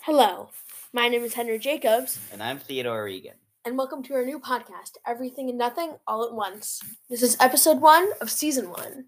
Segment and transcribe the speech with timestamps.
[0.00, 0.48] Hello,
[0.92, 3.34] my name is Henry Jacobs, And I'm Theodore Regan.
[3.64, 6.82] and welcome to our new podcast, Everything and Nothing All at Once.
[7.08, 9.04] This is episode one of season one.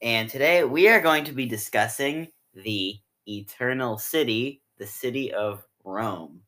[0.00, 2.94] And today we are going to be discussing the
[3.26, 6.40] eternal city, the city of Rome.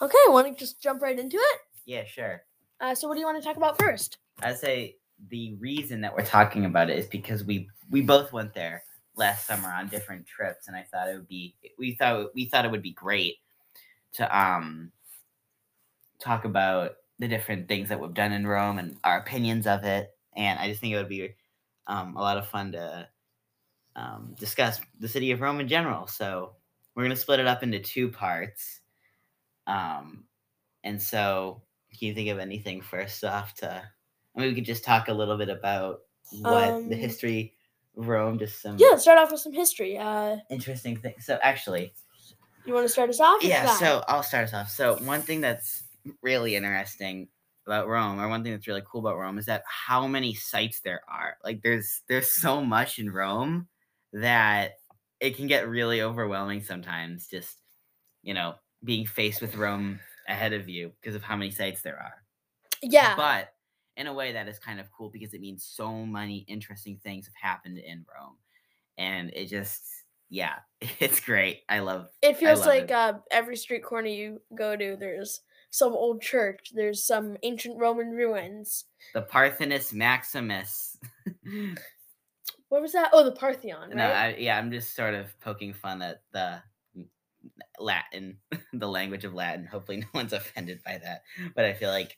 [0.00, 1.58] Okay, want to just jump right into it?
[1.84, 2.42] Yeah, sure.
[2.80, 4.18] Uh, so, what do you want to talk about first?
[4.40, 4.98] I'd say
[5.30, 8.84] the reason that we're talking about it is because we we both went there
[9.16, 12.64] last summer on different trips, and I thought it would be we thought we thought
[12.64, 13.36] it would be great
[14.14, 14.92] to um
[16.18, 20.16] talk about the different things that we've done in Rome and our opinions of it,
[20.36, 21.34] and I just think it would be
[21.86, 23.08] um, a lot of fun to
[23.96, 26.06] um, discuss the city of Rome in general.
[26.06, 26.56] So
[26.94, 28.80] we're gonna split it up into two parts,
[29.66, 30.24] um,
[30.84, 31.62] and so
[31.98, 33.68] can you think of anything first off to?
[34.36, 37.53] I mean, we could just talk a little bit about what Um, the history
[37.96, 39.96] Rome, just some Yeah, let's start off with some history.
[39.98, 41.26] Uh, interesting things.
[41.26, 41.94] So actually,
[42.64, 43.42] you want to start us off?
[43.42, 43.66] yeah.
[43.66, 44.68] So I'll start us off.
[44.70, 45.84] So one thing that's
[46.22, 47.28] really interesting
[47.66, 50.80] about Rome, or one thing that's really cool about Rome, is that how many sites
[50.80, 51.38] there are.
[51.44, 53.68] Like, there's there's so much in Rome
[54.12, 54.72] that
[55.20, 57.26] it can get really overwhelming sometimes.
[57.28, 57.56] Just
[58.22, 61.98] you know, being faced with Rome ahead of you because of how many sites there
[61.98, 62.22] are.
[62.82, 63.53] yeah, But
[63.96, 67.26] in a way that is kind of cool because it means so many interesting things
[67.26, 68.36] have happened in Rome.
[68.98, 69.82] And it just
[70.30, 70.56] yeah,
[71.00, 71.62] it's great.
[71.68, 72.90] I love it feels love like it.
[72.90, 78.10] uh, every street corner you go to, there's some old church, there's some ancient Roman
[78.10, 78.84] ruins.
[79.12, 80.96] the Parthenos Maximus.
[82.68, 83.10] What was that?
[83.12, 83.96] Oh, the Parthenon, right?
[83.96, 86.60] no, I, yeah, I'm just sort of poking fun at the
[87.78, 88.38] Latin,
[88.72, 89.66] the language of Latin.
[89.66, 91.22] Hopefully, no one's offended by that.
[91.54, 92.16] But I feel like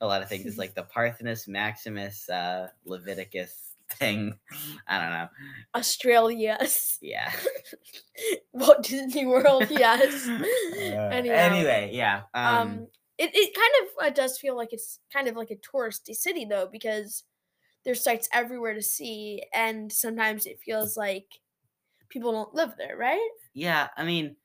[0.00, 4.38] a lot of things like the Parthenos Maximus, uh, Leviticus thing.
[4.86, 5.28] I don't know.
[5.74, 6.98] Australia, yes.
[7.02, 7.32] Yeah.
[8.52, 10.28] Walt Disney World, yes.
[10.28, 12.22] Uh, Anyhow, anyway, yeah.
[12.34, 15.56] Um, um, it, it kind of uh, does feel like it's kind of like a
[15.56, 17.24] touristy city though, because
[17.84, 21.26] there's sites everywhere to see, and sometimes it feels like
[22.08, 23.30] people don't live there, right?
[23.54, 23.88] yeah.
[23.96, 24.36] I mean,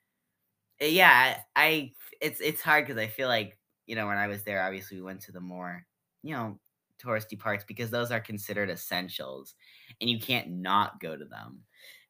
[0.92, 1.38] yeah.
[1.56, 4.98] I, it's it's hard because I feel like you know when I was there, obviously
[4.98, 5.86] we went to the more
[6.22, 6.60] you know
[7.04, 9.56] touristy parts because those are considered essentials,
[10.02, 11.60] and you can't not go to them.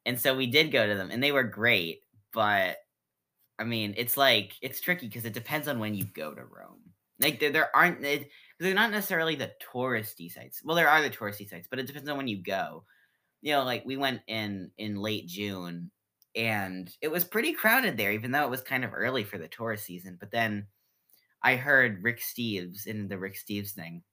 [0.06, 2.02] And so we did go to them, and they were great.
[2.32, 2.78] But
[3.60, 6.82] I mean, it's like it's tricky because it depends on when you go to Rome.
[7.20, 8.30] Like there, there aren't it,
[8.60, 10.62] they're not necessarily the touristy sites.
[10.64, 12.84] Well, there are the touristy sites, but it depends on when you go.
[13.42, 15.92] You know, like we went in in late June,
[16.36, 19.48] and it was pretty crowded there, even though it was kind of early for the
[19.48, 20.18] tourist season.
[20.20, 20.68] But then
[21.42, 24.04] I heard Rick Steves in the Rick Steves thing.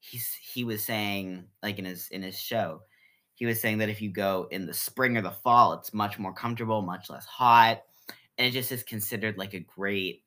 [0.00, 2.82] He's he was saying like in his in his show,
[3.34, 6.18] he was saying that if you go in the spring or the fall, it's much
[6.18, 7.82] more comfortable, much less hot,
[8.36, 10.24] and it just is considered like a great,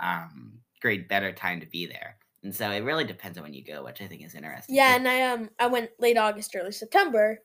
[0.00, 2.16] um, great better time to be there.
[2.44, 4.76] And so it really depends on when you go, which I think is interesting.
[4.76, 7.40] Yeah, and I um I went late August, early September,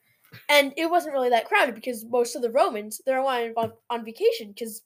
[0.48, 4.04] and it wasn't really that crowded because most of the Romans they're on on, on
[4.04, 4.82] vacation because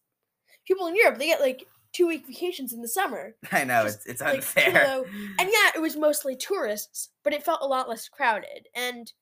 [0.66, 3.34] people in Europe they get like two week vacations in the summer.
[3.52, 4.84] I know just, it's it's like, unfair.
[4.86, 5.06] so-
[5.38, 8.68] And yeah, it was mostly tourists, but it felt a lot less crowded.
[8.74, 9.12] And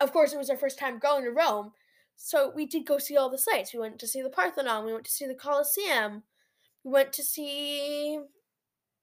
[0.00, 1.72] of course, it was our first time going to Rome,
[2.16, 3.74] so we did go see all the sites.
[3.74, 6.22] We went to see the Parthenon, we went to see the Colosseum,
[6.84, 8.18] we went to see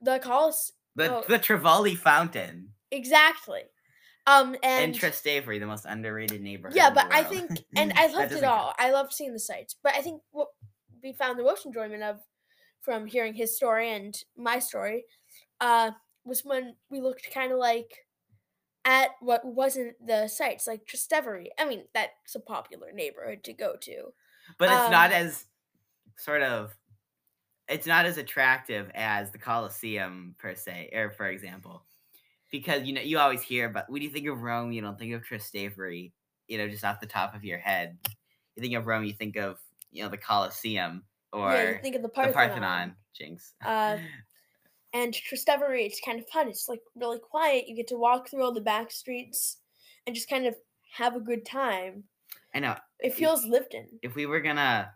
[0.01, 0.73] the Colosseum.
[0.95, 1.23] the oh.
[1.27, 3.61] the Trivoli Fountain Exactly.
[4.27, 6.75] Um, and and Trastevere, the most underrated neighborhood.
[6.75, 8.61] yeah, but I think, and I loved it doesn't count.
[8.61, 8.73] all.
[8.77, 10.49] I loved seeing the sights, but I think what
[11.01, 12.19] we found the most enjoyment of
[12.81, 15.05] from hearing his story and my story
[15.61, 15.91] uh,
[16.25, 18.05] was when we looked kind of like
[18.83, 21.47] at what wasn't the sites, like Trastevere.
[21.57, 24.13] I mean, that's a popular neighborhood to go to.
[24.57, 25.45] But it's not um, as
[26.17, 26.75] sort of
[27.69, 31.83] it's not as attractive as the Colosseum per se, or for example.
[32.51, 35.13] Because you know, you always hear about when you think of Rome, you don't think
[35.13, 36.11] of Trastevere,
[36.47, 37.97] you know, just off the top of your head.
[38.55, 39.57] You think of Rome, you think of,
[39.91, 42.33] you know, the Colosseum or yeah, you think of the the Parthenon.
[42.47, 42.95] Parthenon.
[43.13, 43.53] Jinx.
[43.65, 43.97] Uh,
[44.93, 46.47] and Trastevere, it's kind of fun.
[46.47, 47.67] It's like really quiet.
[47.67, 49.57] You get to walk through all the back streets
[50.05, 50.55] and just kind of
[50.93, 52.03] have a good time.
[52.55, 52.75] I know.
[52.99, 53.87] It feels lived in.
[54.01, 54.91] if we were gonna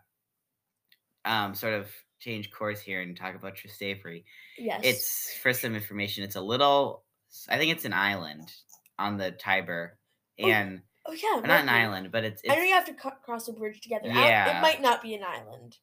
[1.24, 1.88] um sort of
[2.18, 4.24] change course here and talk about Trastevere,
[4.58, 4.80] Yes.
[4.84, 6.24] it's for some information.
[6.24, 7.04] It's a little,
[7.48, 8.52] I think it's an island
[8.98, 9.98] on the Tiber,
[10.40, 11.40] Oh, and oh yeah.
[11.40, 11.72] not an be.
[11.72, 12.94] island, but it's, I know you have to
[13.24, 14.06] cross a bridge together.
[14.10, 14.58] I Yeah.
[14.58, 15.76] It might not be an island.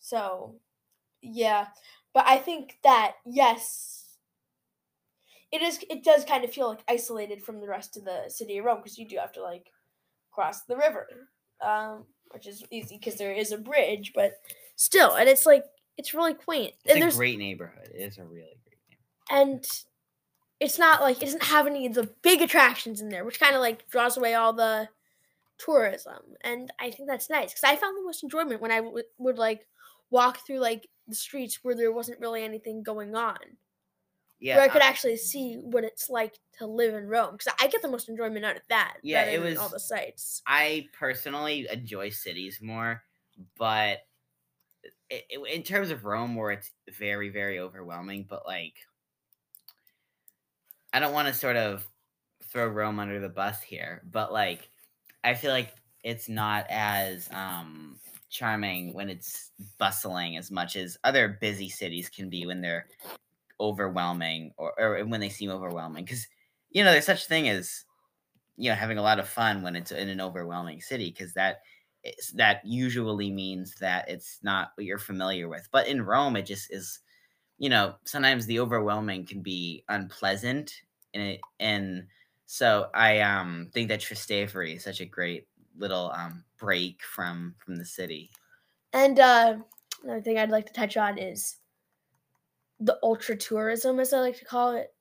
[0.00, 0.54] So,
[1.22, 1.66] yeah,
[2.14, 4.16] but I think that yes,
[5.50, 5.78] it is.
[5.90, 8.78] It does kind of feel like isolated from the rest of the city of Rome
[8.78, 9.66] because you do have to like
[10.30, 11.06] cross the river,
[11.64, 14.34] um, which is easy because there is a bridge, but
[14.76, 15.64] still, and it's like
[15.96, 16.74] it's really quaint.
[16.84, 17.88] It's and a great neighborhood.
[17.92, 19.58] It is a really great neighborhood.
[19.58, 19.66] and
[20.60, 23.54] it's not like it doesn't have any of the big attractions in there, which kind
[23.54, 24.88] of like draws away all the
[25.58, 26.34] tourism.
[26.42, 29.38] And I think that's nice because I found the most enjoyment when I w- would
[29.38, 29.66] like
[30.10, 33.38] walk through like the streets where there wasn't really anything going on,
[34.40, 37.32] Yeah, where I could I- actually see what it's like to live in Rome.
[37.36, 38.96] Because I get the most enjoyment out of that.
[39.02, 40.42] Yeah, it was all the sites.
[40.46, 43.02] I personally enjoy cities more,
[43.56, 43.98] but
[45.30, 48.74] in terms of Rome, where it's very, very overwhelming, but like,
[50.92, 51.86] I don't want to sort of
[52.44, 54.68] throw Rome under the bus here, but like,
[55.24, 57.96] I feel like it's not as um,
[58.30, 62.86] charming when it's bustling as much as other busy cities can be when they're
[63.60, 66.04] overwhelming or, or when they seem overwhelming.
[66.04, 66.26] Because,
[66.70, 67.84] you know, there's such thing as
[68.58, 71.62] you know having a lot of fun when it's in an overwhelming city because that
[72.34, 76.72] that usually means that it's not what you're familiar with but in rome it just
[76.72, 77.00] is
[77.58, 80.82] you know sometimes the overwhelming can be unpleasant
[81.14, 82.06] and it, and
[82.46, 87.76] so i um think that trastevere is such a great little um break from from
[87.76, 88.30] the city
[88.92, 89.58] And uh,
[90.02, 91.56] another thing I'd like to touch on is
[92.80, 94.94] the ultra tourism, as I like to call it,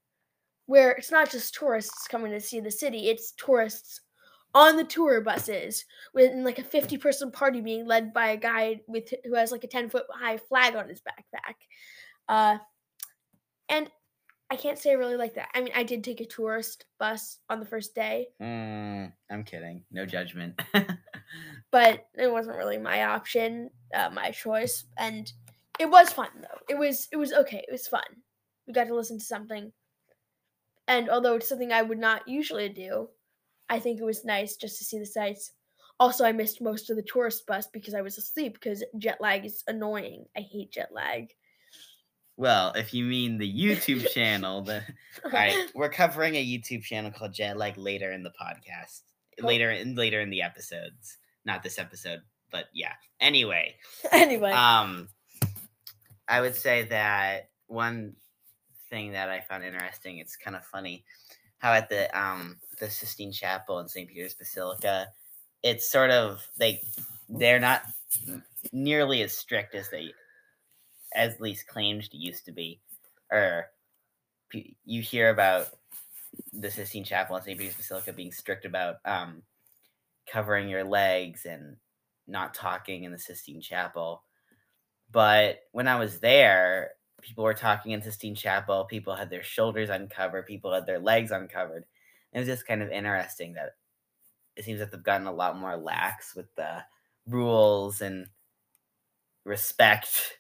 [0.68, 4.02] where it's not just tourists coming to see the city; it's tourists
[4.56, 9.14] on the tour buses with like a fifty-person party being led by a guy with
[9.26, 11.56] who has like a ten-foot high flag on his backpack.
[12.28, 12.58] Uh,
[13.70, 13.90] and
[14.50, 15.50] I can't say I really like that.
[15.54, 19.84] I mean, I did take a tourist bus on the first day, mm, i'm kidding
[19.92, 20.60] no judgment
[21.72, 25.32] but it wasn't really my option, uh, my choice, and
[25.80, 26.60] it was fun though.
[26.70, 27.64] It was it was okay.
[27.68, 28.04] It was fun.
[28.66, 29.72] We got to listen to something,
[30.88, 33.10] and although it's something I would not usually do,
[33.70, 35.52] I think it was nice just to see the sights.
[36.00, 39.46] Also, I missed most of the tourist bus because I was asleep because jet lag
[39.46, 40.26] is annoying.
[40.36, 41.30] I hate jet lag.
[42.38, 44.84] Well if you mean the youtube channel then
[45.26, 49.02] All right, we're covering a YouTube channel called Jet Lag later in the podcast,
[49.40, 49.48] Cool.
[49.50, 51.18] later in later in the episodes.
[51.44, 52.94] Not this episode, but yeah.
[53.20, 53.76] Anyway,
[54.12, 55.10] anyway, um,
[56.28, 58.16] I would say that one
[58.90, 60.20] thing that I found interesting.
[60.20, 61.04] It's kind of funny
[61.58, 64.08] how at the um the Sistine Chapel in St.
[64.08, 65.08] Peter's Basilica,
[65.64, 66.82] it's sort of like
[67.28, 67.82] they're not
[68.72, 70.14] nearly as strict as they
[71.40, 72.80] least claimed used to be,
[73.32, 73.68] or
[74.86, 75.68] you hear about
[76.54, 77.58] the Sistine Chapel and St.
[77.58, 79.42] Peter's Basilica being strict about um,
[80.32, 81.78] covering your legs and
[82.28, 84.24] not talking in the Sistine Chapel.
[85.12, 88.86] But when I was there, people were talking in Sistine Chapel.
[88.86, 90.46] People had their shoulders uncovered.
[90.46, 91.86] People had their legs uncovered.
[92.34, 93.76] It was just kind of interesting that
[94.56, 96.84] it seems that they've gotten a lot more lax with the
[97.28, 98.28] rules and
[99.46, 100.37] respect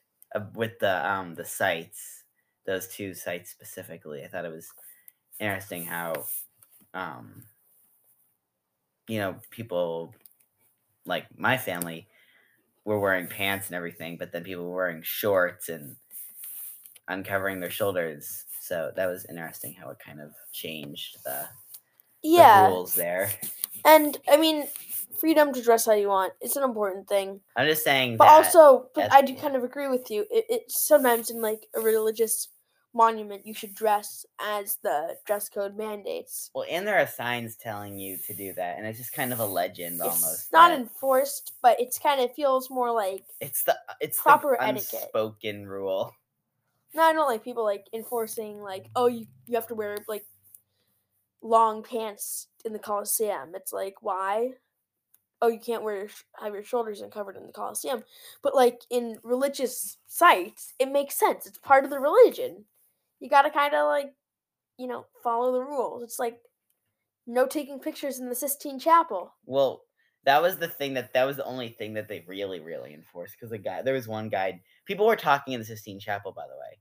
[0.56, 2.24] with the um the sites
[2.66, 4.72] those two sites specifically i thought it was
[5.40, 6.14] interesting how
[6.94, 7.44] um
[9.08, 10.14] you know people
[11.06, 12.08] like my family
[12.86, 15.96] were wearing pants and everything but then people were wearing shorts and
[17.08, 18.46] uncovering their shoulders.
[18.62, 21.48] So that was interesting how it kind of changed the,
[22.36, 23.32] the yeah, rules there.
[23.86, 24.68] And I mean,
[25.20, 26.34] freedom to dress how you want.
[26.42, 27.42] It's an important thing.
[27.56, 30.26] i'm just saying But also, but I do kind of agree with you.
[30.32, 32.50] It, it sometimes in like a religious
[32.94, 36.50] monument, you should dress as the dress code mandates.
[36.56, 39.40] well and there are signs telling you to do that and it's just kind of
[39.40, 43.78] a legend almost not that- enforced, but it's kind of feels more like It's the
[44.02, 45.02] it's Proper the etiquette.
[45.04, 46.12] unspoken rule.
[46.96, 50.26] no, I don't like people like enforcing like oh you you have to wear like
[51.44, 53.52] long pants in the Coliseum.
[53.54, 54.54] It's like why?
[55.42, 58.04] Oh, you can't wear your sh- have your shoulders uncovered in the Coliseum,
[58.42, 61.46] but like in religious sites, it makes sense.
[61.46, 62.66] It's part of the religion.
[63.20, 64.14] You gotta kind of like,
[64.78, 66.04] you know, follow the rules.
[66.04, 66.40] It's like
[67.28, 69.36] no taking pictures in the Sistine Chapel.
[69.46, 69.84] Well,
[70.24, 73.36] that was the thing that that was the only thing that they really really enforced
[73.36, 76.48] because the guy there was one guy people were talking in the Sistine Chapel by
[76.48, 76.80] the way.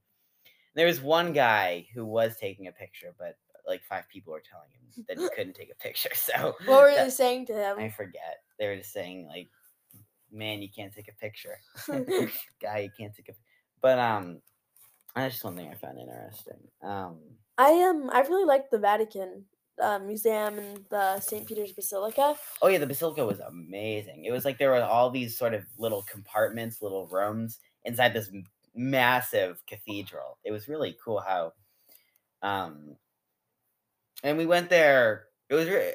[0.75, 3.35] There was one guy who was taking a picture, but
[3.67, 6.09] like five people were telling him that he couldn't take a picture.
[6.15, 7.77] So What were that- they saying to him?
[7.79, 8.41] I forget.
[8.59, 9.49] They were just saying like,
[10.31, 11.57] "Man, you can't take a picture."
[12.61, 13.33] guy, you can't take a.
[13.81, 14.41] But um,
[15.15, 16.57] that's just one thing I found interesting.
[16.81, 17.19] Um,
[17.57, 19.45] I um I really liked the Vatican
[19.81, 21.45] uh, Museum and the St.
[21.47, 22.35] Peter's Basilica.
[22.61, 24.25] Oh yeah, the basilica was amazing.
[24.25, 28.31] It was like there were all these sort of little compartments, little rooms inside this
[28.75, 30.37] massive cathedral.
[30.43, 31.53] It was really cool how,
[32.41, 32.95] um,
[34.23, 35.25] and we went there.
[35.49, 35.93] It was re-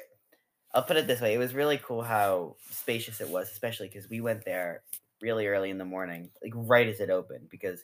[0.73, 4.09] I'll put it this way: it was really cool how spacious it was, especially because
[4.09, 4.83] we went there
[5.21, 7.81] really early in the morning, like right as it opened, because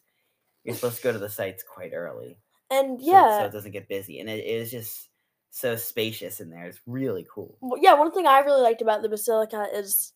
[0.64, 2.38] you're supposed to go to the sites quite early.
[2.72, 3.06] And so-
[3.40, 5.10] so, it doesn't get busy, and it is just
[5.52, 6.66] so spacious in there.
[6.66, 7.58] It's really cool.
[7.62, 7.94] w- yeah.
[7.94, 10.14] One thing I really liked about the basilica is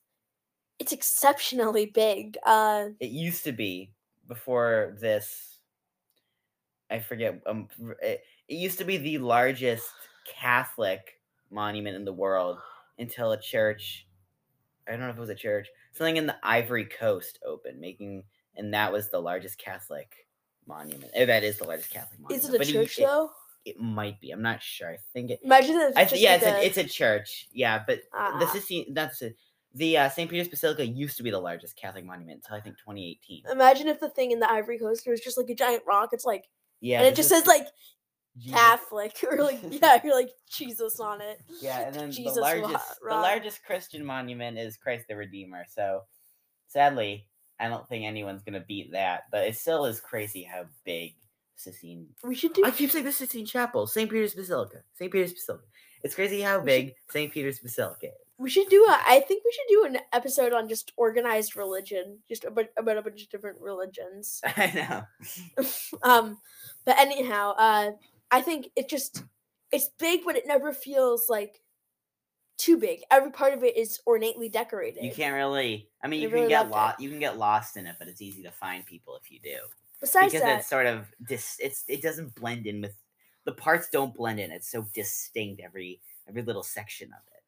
[0.79, 2.37] it's exceptionally big.
[2.45, 3.91] Uh, It used to be
[4.27, 5.57] before this.
[6.89, 7.41] I forget.
[7.47, 7.69] Um,
[8.01, 9.89] it, it used to be the largest
[10.25, 11.19] Catholic
[11.51, 12.57] monument in the world
[12.99, 14.07] until a church.
[14.87, 15.67] I don't know if it was a church.
[15.93, 18.23] Something in the Ivory Coast opened, making
[18.55, 20.27] and that was the largest Catholic
[20.67, 21.11] monument.
[21.13, 22.43] eh, That is the largest Catholic monument.
[22.43, 23.31] is it a but church it, though?
[23.65, 24.31] It, might be.
[24.31, 24.89] I'm not sure.
[24.91, 25.39] I think it.
[25.43, 27.47] Imagine if I it's th- just yeah, like it's a, a- it's a church.
[27.53, 28.49] Yeah, but the Ah.
[28.51, 29.37] Sistine, that's it.
[29.75, 30.29] The uh, St.
[30.29, 33.43] Peter's Basilica used to be the largest Catholic monument until I think 2018.
[33.51, 36.09] Imagine if the thing in the Ivory Coast was just like a giant rock.
[36.11, 36.43] It's like,
[36.81, 37.67] Yeah, and it just is says like
[38.37, 38.59] Jesus.
[38.59, 41.41] Catholic or like yeah, you're like Jesus on it.
[41.61, 45.65] Yeah, and then Jesus the largest the largest Christian monument is Christ the Redeemer.
[45.69, 46.01] So
[46.67, 47.27] sadly,
[47.59, 49.23] I don't think anyone's gonna beat that.
[49.31, 51.15] But it still is crazy how big
[51.55, 52.07] Sistine.
[52.23, 52.63] We should do.
[52.65, 54.09] I keep saying the Sistine Chapel, St.
[54.09, 55.11] Peter's Basilica, St.
[55.11, 55.65] Peter's Basilica.
[56.03, 57.31] It's crazy how big St.
[57.31, 58.13] Peter's Basilica is.
[58.37, 58.99] We should do a.
[59.07, 63.01] I think we should do an episode on just organized religion, just about, about a
[63.01, 64.41] bunch of different religions.
[64.57, 65.05] I
[65.57, 65.65] know.
[66.01, 66.39] Um,
[66.83, 67.91] but anyhow, uh,
[68.33, 69.23] I think it just
[69.71, 71.61] it's big, but it never feels like
[72.57, 73.01] too big.
[73.11, 75.03] Every part of it is ornately decorated.
[75.03, 75.89] You can't really.
[76.03, 76.75] I mean, I you really can get loved it.
[76.75, 76.99] lost.
[76.99, 79.57] You can get lost in it, but it's easy to find people if you do.
[80.01, 82.93] Besides because that, it's sort of dis it's it doesn't blend in with
[83.45, 87.43] the parts don't blend in it's so distinct every every little section of it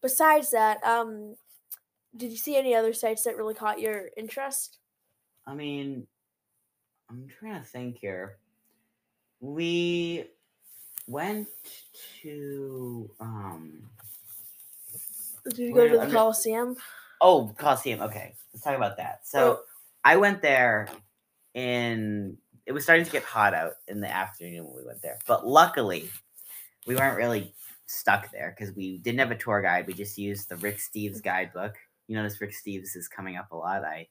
[0.00, 1.36] besides that, um,
[2.16, 4.78] did you see any other sites that really caught your interest?
[5.46, 6.06] i mean
[7.08, 8.38] i'm trying to think here
[9.40, 10.24] we
[11.06, 11.48] went
[12.22, 13.82] to um
[15.44, 16.76] Did you go to the I'm Coliseum?
[17.20, 19.60] oh coliseum okay let's talk about that so Oh.
[20.04, 20.88] i went there
[21.54, 25.18] in it was starting to get hot out in the afternoon when we went there
[25.26, 26.08] but luckily
[26.86, 27.52] we weren't really
[27.86, 31.20] stuck there because we didn't have a tour guide we just used the rick steves
[31.22, 31.74] guidebook
[32.06, 34.06] you notice rick steves is coming up a lot i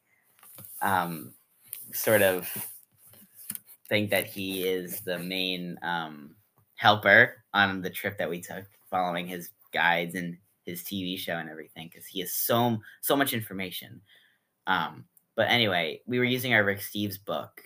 [0.81, 1.34] um
[1.93, 2.50] sort of
[3.89, 6.36] think that he is the main um
[6.75, 11.50] helper on the trip that we took following his guides and his tv show and
[11.50, 14.01] everything because he has so so much information.
[14.67, 15.06] Um
[15.38, 17.62] but anyway, we were using our Rick Steves book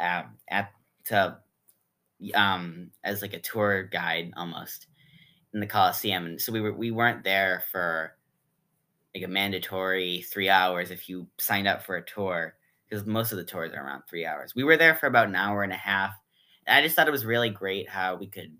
[0.00, 0.70] um, at
[1.06, 1.36] to
[2.34, 4.86] um as like a tour guide almost
[5.52, 8.14] in the Coliseum, and so we were we weren't there for
[9.14, 12.54] like a mandatory three hours if you signed up for a tour
[12.88, 14.54] because most of the tours are around three hours.
[14.54, 16.12] We were there for about an hour and a half,
[16.66, 18.56] and I just thought it was really great how we could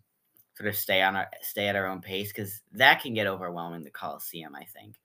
[0.56, 3.84] sort of stay on our stay at our own pace because that can get overwhelming
[3.84, 4.96] the Coliseum, I think.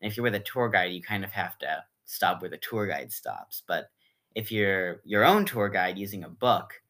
[0.00, 2.58] And if you're with a tour guide, you kind of have to stop where the
[2.58, 3.62] tour guide stops.
[3.66, 3.90] But
[4.34, 6.80] if you're your own tour guide using a book,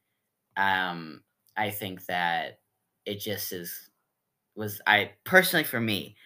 [0.56, 1.22] um,
[1.56, 2.60] I think that
[3.04, 3.90] it just is
[4.54, 6.16] was I personally for me,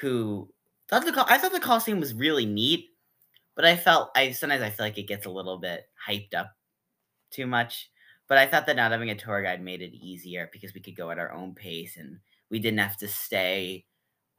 [0.00, 0.48] who
[0.88, 2.90] thought the I thought the Coliseum was really neat,
[3.54, 6.52] but I felt I sometimes I feel like it gets a little bit hyped up
[7.30, 7.90] too much.
[8.28, 10.96] But I thought that not having a tour guide made it easier because we could
[10.96, 12.18] go at our own pace and
[12.50, 13.84] we didn't have to stay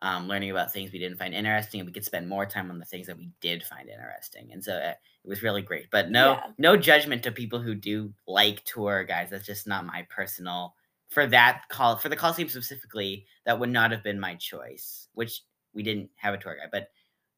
[0.04, 2.78] um, learning about things we didn't find interesting, and we could spend more time on
[2.78, 4.52] the things that we did find interesting.
[4.52, 4.94] And so uh,
[5.24, 5.90] it was really great.
[5.92, 6.48] But no, Yeah.
[6.58, 9.32] no judgment to people who do like tour guides.
[9.32, 10.76] That's just not my personal
[11.10, 13.26] for that call for the call Coliseum specifically.
[13.46, 15.08] That would not have been my choice.
[15.14, 15.42] Which
[15.74, 16.90] we didn't have a tour guide, but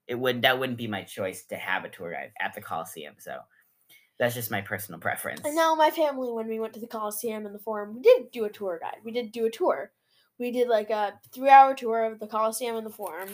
[0.08, 3.16] it would that wouldn't be my choice to have a tour guide at the Coliseum.
[3.18, 3.40] So
[4.18, 5.42] that's just my personal preference.
[5.46, 8.32] I know my family when we went to the Coliseum and the Forum, we did
[8.32, 8.98] do a tour guide.
[9.04, 9.92] We did do a tour.
[10.38, 13.30] We did like a three-hour tour of the Coliseum and the Forum,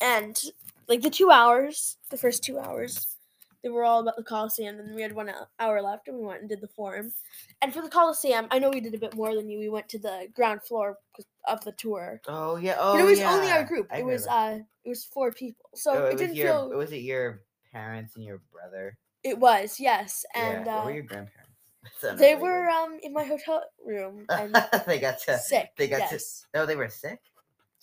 [0.00, 0.40] and
[0.88, 3.17] like the two hours, the first two hours,
[3.62, 4.78] they were all about the Coliseum.
[4.78, 7.12] And we had one hour left, and we went and did the Forum.
[7.62, 9.58] And for the Coliseum, I know we did a bit more than you.
[9.58, 10.98] We went to the ground floor
[11.46, 12.76] of the tour, Oh yeah.
[12.78, 13.32] Oh but it was yeah.
[13.32, 13.88] only our group.
[13.90, 14.62] I It was remember.
[14.62, 16.70] uh, it was four people, so Oh, it, was didn't your, feel.
[16.70, 18.96] Was it your parents and your brother?
[19.24, 20.72] It was yes, and yeah.
[20.72, 21.44] uh, what were your grandparents?
[22.02, 24.54] They really were um in my hotel room and
[24.86, 25.38] they got to.
[25.38, 25.70] sick.
[25.76, 26.46] they got to- yes.
[26.54, 27.18] Oh, they were sick.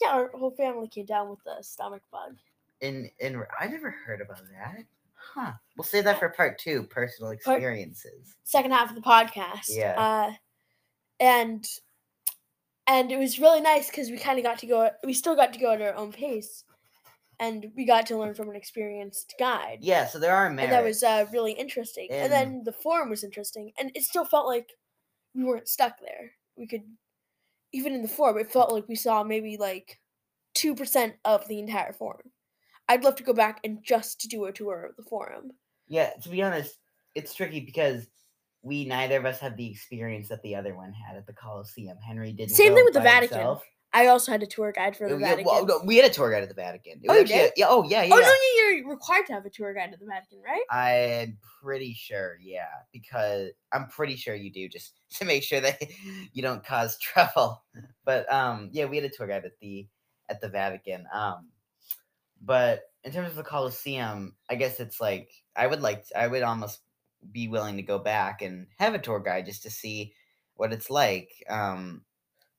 [0.02, 2.36] Yeah, our whole family came down with the stomach bug.
[2.82, 4.84] In in I never heard about that.
[5.34, 5.52] Huh.
[5.78, 6.84] We'll save that for part two.
[6.84, 8.36] Personal experiences.
[8.44, 9.66] Second half of the podcast.
[9.70, 9.94] Yeah.
[9.98, 10.34] Uh,
[11.20, 11.66] and
[12.88, 14.90] and it was really nice because we kind of got to go.
[15.04, 16.64] We still got to go at our own pace,
[17.40, 19.80] and we got to learn from an experienced guide.
[19.82, 20.06] Yeah.
[20.08, 20.72] So there are And merits.
[20.72, 22.08] that was uh, really interesting.
[22.12, 24.70] And, And- then the forum was interesting, and it still felt like
[25.34, 26.32] we weren't stuck there.
[26.58, 26.84] We could,
[27.74, 30.00] even in the forum, it felt like we saw maybe like
[30.54, 32.32] two percent of the entire forum.
[32.88, 35.52] I'd love to go back and just do a tour of the forum.
[35.88, 36.78] Yeah, to be honest,
[37.16, 38.08] it's tricky because
[38.62, 41.98] we neither of us have the experience that the other one had at the Colosseum.
[42.06, 42.52] Henry didn't.
[42.56, 43.38] Same thing with the Vatican.
[43.38, 43.64] himself.
[43.94, 45.46] I also had a tour guide for the yeah, Vatican.
[45.46, 47.00] well, no, we had a tour guide at the Vatican.
[47.02, 47.52] It Oh, you did?
[47.52, 47.68] a- yeah.
[47.70, 48.04] Oh yeah.
[48.04, 48.14] Yeah.
[48.16, 48.26] oh yeah.
[48.26, 50.64] no, you're required to have a tour guide at the Vatican, right?
[50.70, 55.82] I'm pretty sure, yeah, because I'm pretty sure you do just to make sure that
[56.34, 57.64] you don't cause trouble.
[58.04, 59.88] But um, yeah, we had a tour guide at the
[60.28, 61.06] at the Vatican.
[61.14, 61.48] Um,
[62.42, 66.44] but in terms of the Colosseum, I guess it's like I would like I would
[66.44, 66.82] almost
[67.32, 70.14] be willing to go back and have a tour guide just to see
[70.56, 71.44] what it's like.
[71.50, 72.06] Um,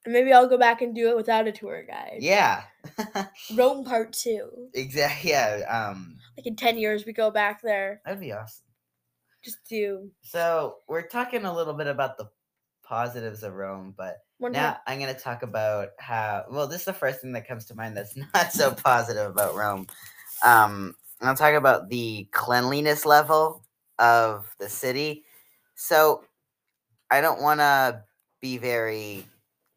[0.05, 2.19] And maybe I'll go back and do it without a tour guide.
[2.21, 2.65] yeah,
[3.55, 4.69] Rome Part Two.
[4.75, 5.31] exactly.
[5.31, 8.01] Yeah, um, Like in ten years, we go back there.
[8.05, 8.63] that'd be awesome.
[9.45, 12.27] Just do So we're talking a little bit about the
[12.87, 14.19] positives of Rome, but
[14.53, 14.77] now.
[14.87, 16.45] I'm going to talk about how.
[16.51, 19.55] Well, this is the first thing that comes to mind that's not so positive about
[19.55, 19.87] Rome.
[20.45, 23.65] Um, and I'll talk about the cleanliness level
[23.99, 25.25] of the city.
[25.75, 26.25] So
[27.11, 28.03] I don't want to
[28.41, 29.27] be very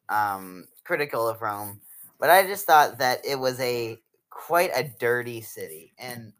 [0.09, 1.79] um, critical of Rome,
[2.19, 3.99] but I just thought that it was a
[4.29, 6.33] quite a dirty city, and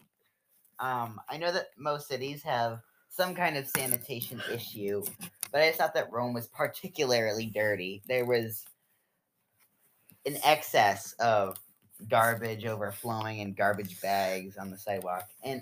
[0.79, 5.03] um, I know that most cities have some kind of sanitation issue,
[5.51, 8.01] but I thought that Rome was particularly dirty.
[8.07, 8.65] There was
[10.25, 11.57] an excess of
[12.07, 15.61] garbage overflowing and garbage bags on the sidewalk, and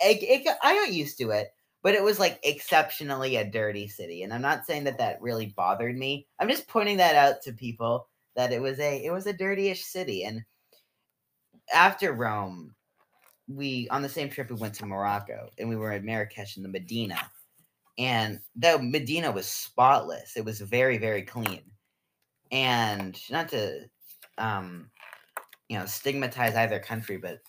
[0.00, 1.52] it, it, I got used to it.
[1.82, 5.54] But it was like exceptionally a dirty city, and I'm not saying that that really
[5.56, 6.26] bothered me.
[6.40, 9.82] I'm just pointing that out to people that it was a it was a dirtyish
[9.82, 10.44] city, and
[11.72, 12.74] after Rome,
[13.48, 16.62] we on the same trip we went to Morocco and we were in Marrakesh in
[16.62, 17.30] the Medina.
[17.98, 20.36] And the Medina was spotless.
[20.36, 21.62] It was very, very clean.
[22.52, 23.88] And not to
[24.38, 24.90] um
[25.68, 27.40] you know stigmatize either country, but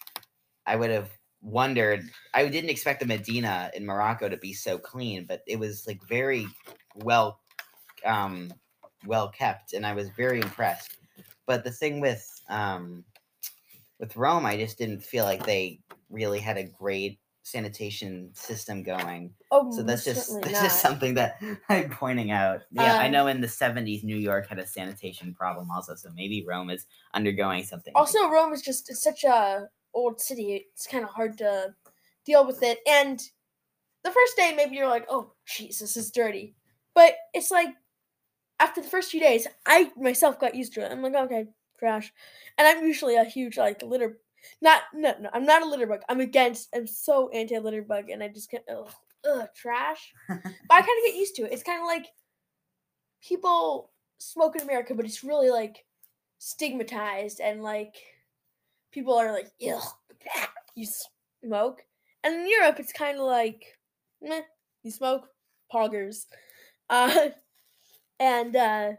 [0.66, 1.12] I would have
[1.42, 5.86] wondered I didn't expect the Medina in Morocco to be so clean, but it was
[5.86, 6.48] like very
[6.95, 7.39] well
[8.06, 8.54] um
[9.06, 10.98] well kept and I was very impressed.
[11.45, 13.06] But the thing with um
[14.00, 19.36] with Rome, I just didn't feel like they really had a great sanitation system going.
[19.52, 22.64] Oh, So that's just that's just something that I'm pointing out.
[22.72, 26.10] Yeah, I Um, know in the 70s New York had a sanitation problem also, so
[26.12, 27.94] maybe Rome is undergoing something.
[27.96, 30.68] like Also, Rome is just it's such a old city.
[30.74, 31.76] It's kind of hard to
[32.26, 32.80] deal with it.
[32.88, 33.20] And
[34.04, 36.56] the first day, maybe you're like, "Oh, jeez, this is dirty,"
[36.96, 37.76] but it's like
[38.60, 40.92] after the first few days, I myself got used to it.
[40.92, 41.48] I'm like, okay,
[41.80, 42.14] trash.
[42.58, 44.20] And I'm usually a huge like litter.
[44.62, 45.30] Not no no.
[45.34, 46.02] I'm not a litter bug.
[46.10, 46.69] I'm against.
[46.76, 48.63] I'm so anti litter bug, and I just can't.
[48.69, 48.91] Ugh,
[49.30, 50.13] ugh trash.
[50.28, 51.52] but I kind of get used to it.
[51.52, 52.08] It's kind of like
[53.21, 55.86] people smoke in America, but it's really like
[56.39, 57.95] stigmatized and like
[58.91, 59.80] people are like, ew,
[60.76, 60.88] you
[61.43, 61.84] smoke.
[62.23, 63.78] And in Europe, it's kind of like,
[64.21, 64.41] meh,
[64.84, 65.28] you smoke,
[65.73, 66.26] poggers.
[66.89, 67.30] Uh,
[68.19, 68.91] and, uh,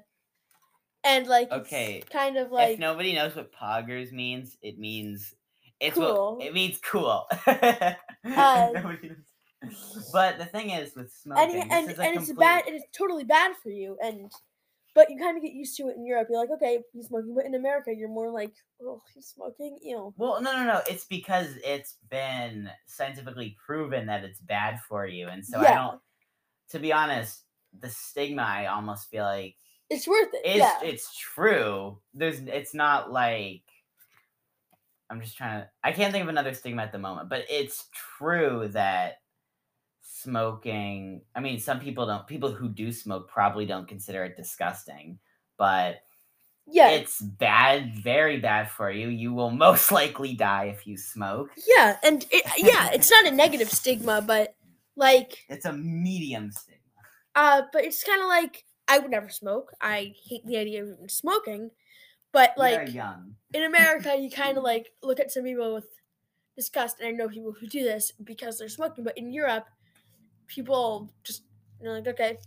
[1.09, 5.35] and like, it's Okay, kind of like, if nobody knows what poggers means, it means
[5.81, 6.37] it's Cool.
[6.37, 7.27] what it means cool.
[8.37, 8.69] Uh,
[10.13, 12.85] but the thing is with smoking, and, this is a and it's bad, and it's
[12.97, 13.97] totally bad for you.
[14.03, 14.31] And,
[14.95, 16.29] but you kind of get used to it in Europe.
[16.31, 17.35] You're like, okay, he's smoking.
[17.35, 19.79] But in America, you're more like, oh, he's smoking.
[19.83, 20.13] Ew.
[20.17, 20.81] Well, no, no, no.
[20.89, 26.01] It's because it's been scientifically proven that it's bad for you, and so I don't.
[26.71, 27.45] To be honest,
[27.81, 29.57] the stigma I almost feel like
[29.91, 30.43] It's worth it.
[30.45, 30.49] it.
[30.51, 30.79] is yeah.
[30.83, 31.99] it's true.
[32.15, 33.63] There's it's not like
[35.11, 37.87] I'm just trying to I can't think of another stigma at the moment, but it's
[38.19, 39.21] true that
[40.03, 45.19] smoking I mean some people don't people who do smoke probably don't consider it disgusting,
[45.57, 46.03] but
[46.71, 46.91] yeah.
[46.91, 49.09] it's bad, very bad for you.
[49.09, 51.51] You will most likely die if you smoke.
[51.67, 54.55] Yeah, and it, yeah, it's not a negative stigma, but
[54.97, 56.81] like, It's a medium stigma.
[57.35, 59.73] uh, but it's kind of like I would never smoke.
[59.81, 61.71] I hate the idea of even smoking,
[62.33, 62.89] but like
[63.53, 65.87] in America, you kind of like look at some people with
[66.57, 69.05] disgust, and I know people who do this because they're smoking.
[69.05, 69.67] But in Europe,
[70.47, 71.43] people just
[71.81, 72.39] you're like, okay,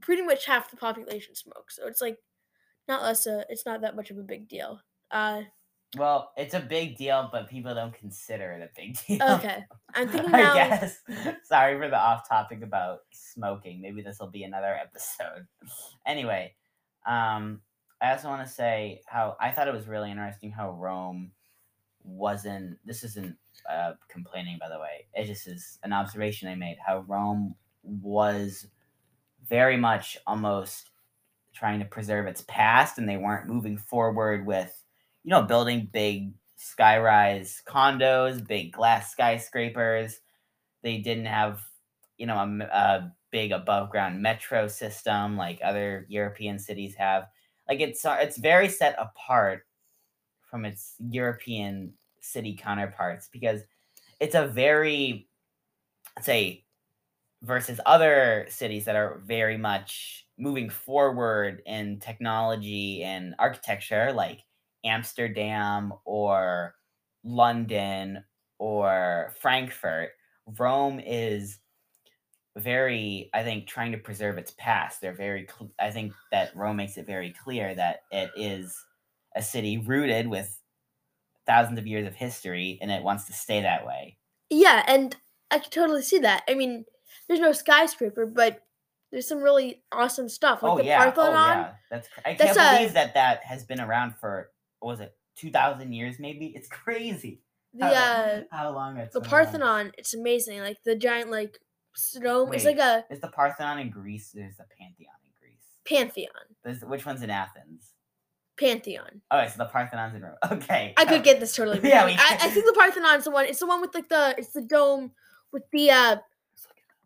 [0.00, 2.18] pretty much half the population smokes, so it's like
[2.86, 4.80] not less a, it's not that much of a big deal.
[5.10, 5.42] Uh,
[5.96, 9.36] Well, it's a big deal, but people don't consider it a big deal.
[9.36, 11.00] okay, I'm thinking I guess.
[11.44, 13.80] Sorry for the off topic about smoking.
[13.80, 15.46] Maybe this will be another episode.
[16.06, 16.54] Anyway,
[17.06, 17.60] um,
[18.02, 21.32] I also want to say how I thought it was really interesting how Rome
[22.04, 22.78] wasn't.
[22.84, 23.36] This isn't
[23.70, 25.06] uh, complaining, by the way.
[25.14, 26.76] It just is an observation I made.
[26.84, 28.66] How Rome was
[29.48, 30.90] very much almost
[31.54, 34.84] trying to preserve its past, and they weren't moving forward with,
[35.28, 40.20] you know, building big skyrise condos, big glass skyscrapers.
[40.82, 41.60] They didn't have,
[42.16, 47.26] you know, a big above ground metro system like other European cities have.
[47.68, 49.66] Like it's uh, it's very set apart
[50.50, 53.60] from its European city counterparts because
[54.20, 55.28] it's a very
[56.22, 56.64] say
[57.42, 64.46] versus other cities that are very much moving forward in technology and architecture like
[64.88, 66.74] Amsterdam or
[67.24, 68.24] London
[68.58, 70.10] or Frankfurt
[70.58, 71.58] Rome is
[72.56, 76.76] very i think trying to preserve its past they're very cl- i think that rome
[76.76, 78.76] makes it very clear that it is
[79.36, 80.60] a city rooted with
[81.46, 84.16] thousands of years of history and it wants to stay that way
[84.50, 85.14] Yeah, and
[85.50, 86.42] I can totally see that.
[86.48, 86.84] I mean,
[87.26, 88.62] there's no skyscraper, but
[89.10, 91.34] there's some really awesome stuff like oh the yeah Parthenon.
[91.34, 94.50] oh yeah that's cr- i That's can't a- believe that that has been around for
[94.80, 97.40] what was it 2000 years maybe it's crazy
[97.74, 99.20] The how, uh, how long it's the.
[99.20, 100.60] Parthenon, it's amazing.
[100.60, 101.58] Like the giant like
[102.20, 102.52] dome.
[102.52, 106.30] It's like a is the parthenon in greece there's the pantheon in greece pantheon.
[106.64, 107.92] there's, which one's in athens
[108.58, 109.20] Pantheon.
[109.30, 111.80] oh so the parthenon's in rome okay I could get this totally.
[111.88, 113.46] Yeah, we I, I think the Parthenon's the one.
[113.46, 115.12] It's the one with like the it's the dome
[115.52, 116.16] with the uh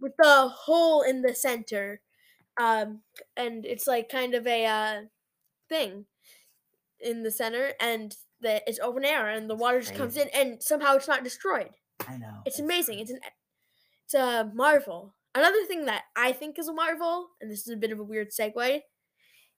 [0.00, 2.00] with the hole in the center,
[2.58, 3.02] um,
[3.36, 5.00] and it's like kind of a uh
[5.68, 6.06] thing
[7.02, 10.62] in the center, and the it's open air, and the water just comes in, and
[10.62, 11.70] somehow it's not destroyed.
[12.08, 12.98] i know It's amazing.
[12.98, 13.20] It's an
[14.04, 15.14] it's a marvel.
[15.34, 18.04] Another thing that I think is a marvel, and this is a bit of a
[18.04, 18.80] weird segue,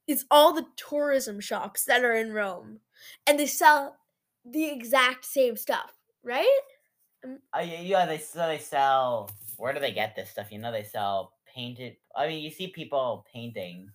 [0.07, 2.81] is all the tourism shops that are in Rome,
[3.27, 3.97] and they sell
[4.45, 6.61] the exact same stuff, right?
[7.25, 8.07] Um, oh yeah, yeah.
[8.07, 9.31] They so they sell.
[9.57, 10.53] Where do they get this stuff?
[10.53, 11.97] You know, they sell painted.
[12.15, 13.91] I mean, you see people painting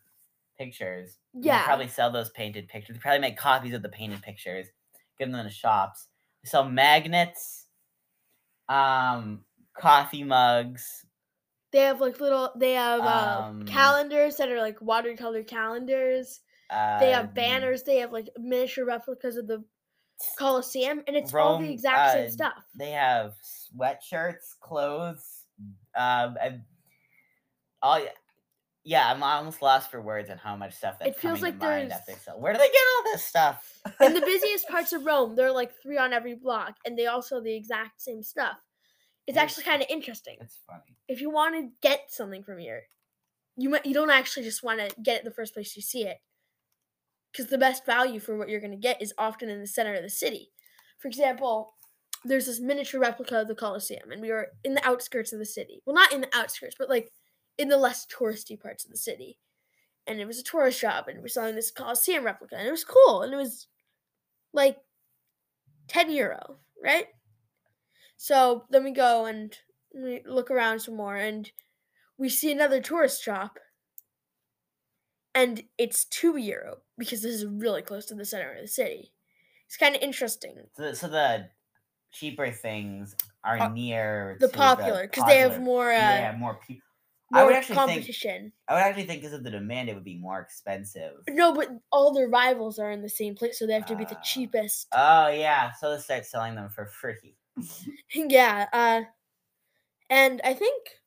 [0.60, 1.17] pictures.
[1.34, 1.65] Yeah.
[1.65, 2.95] probably sell those painted pictures.
[2.98, 4.67] They probably make copies of the painted pictures,
[5.17, 6.08] give them in the shops.
[6.43, 7.67] They sell magnets,
[8.67, 9.45] um,
[9.78, 11.06] coffee mugs.
[11.72, 12.52] They have like little.
[12.56, 16.41] They have uh, Um, calendars that are like watercolor calendars.
[16.69, 17.84] Uh, They have banners.
[17.84, 19.63] They have like miniature replicas of the
[20.38, 22.65] Colosseum, and it's all the exact uh, same stuff.
[22.76, 25.45] They have sweatshirts, clothes,
[25.95, 26.63] um, and
[27.82, 28.02] all.
[28.85, 31.59] Yeah, I'm almost lost for words on how much stuff that's It feels coming to
[31.65, 32.39] like mind there's- sell.
[32.39, 33.79] Where do they get all this stuff?
[34.01, 37.05] in the busiest parts of Rome, there are like three on every block, and they
[37.05, 38.57] all sell the exact same stuff.
[39.27, 40.37] It's actually kind of interesting.
[40.41, 40.95] It's funny.
[41.07, 42.83] If you want to get something from here,
[43.57, 46.05] you might you don't actually just want to get it the first place you see
[46.05, 46.17] it,
[47.31, 49.93] because the best value for what you're going to get is often in the center
[49.93, 50.49] of the city.
[50.99, 51.73] For example,
[52.25, 55.45] there's this miniature replica of the Colosseum, and we were in the outskirts of the
[55.45, 55.81] city.
[55.85, 57.11] Well, not in the outskirts, but like
[57.60, 59.39] in the less touristy parts of the city.
[60.08, 62.72] And it was a tourist shop, and we were selling this Colosseum replica, and it
[62.72, 63.67] was cool, and it was
[64.54, 64.80] like
[65.88, 67.08] 10 euro, right?
[68.17, 69.58] So then we go and
[69.93, 71.52] we look around some more, and
[72.17, 73.60] we see another tourist shop,
[75.36, 79.13] and it's 2 euro because this is really close to the center of the city.
[79.65, 80.69] It's kind of interesting.
[80.76, 81.50] So, the- so the
[82.12, 86.84] cheaper things are Uh, near The popular because they have more uh, yeah, more people.
[87.33, 87.87] I more would actually think.
[87.87, 88.53] competition.
[88.67, 91.23] I would actually think because of the demand, it would be more expensive.
[91.27, 94.05] No, but all their rivals are in the same place, so they have to be
[94.05, 94.21] the Ah.
[94.23, 94.87] cheapest.
[94.91, 97.35] Oh yeah, so they start selling them for free.
[98.13, 99.01] yeah, uh
[100.09, 100.99] and I think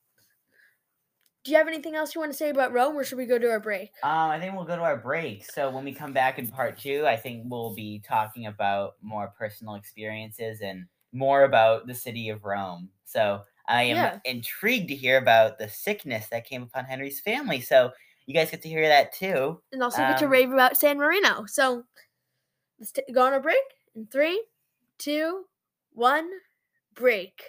[1.44, 3.38] do you have anything else you want to say about Rome or should we go
[3.38, 3.90] to our break?
[4.02, 5.44] Um, I think we'll go to our break.
[5.44, 9.28] So when we come back in part two, I think we'll be talking about more
[9.36, 12.90] personal experiences and more about the city of Rome.
[13.04, 14.18] So I am Yeah.
[14.24, 17.60] intrigued to hear about the sickness that came upon Henry's family.
[17.60, 17.92] So
[18.26, 19.62] you guys get to hear that too.
[19.72, 21.46] And also get to Um, rave about San Marino.
[21.46, 21.84] So
[22.78, 23.62] let's t- go on a break
[23.94, 24.44] in three,
[24.98, 25.46] two,
[25.92, 26.28] one,
[26.94, 27.42] break.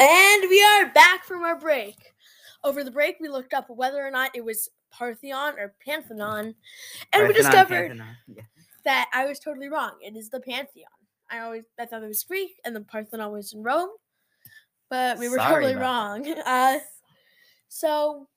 [0.00, 1.96] And we are back from our break.
[2.64, 6.54] Over the break, we looked up whether or not it was Parthenon or Pantheon, and
[7.12, 8.42] we Parthenon, discovered Parthenon, yeah.
[8.84, 9.92] That I was totally wrong.
[10.00, 10.90] It is the Pantheon.
[11.30, 13.90] I always I thought it was Greek and the Parthenon was in Rome,
[14.90, 16.26] but we were Sorry totally wrong.
[16.46, 16.78] Uh,
[17.68, 18.28] so,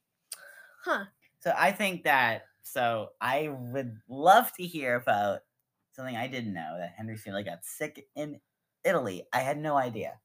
[0.84, 1.06] huh?
[1.42, 5.42] So I think that so I would love to hear about
[5.92, 8.40] something I didn't know that Henry's family got sick in
[8.84, 9.24] Italy.
[9.34, 10.20] I had no idea.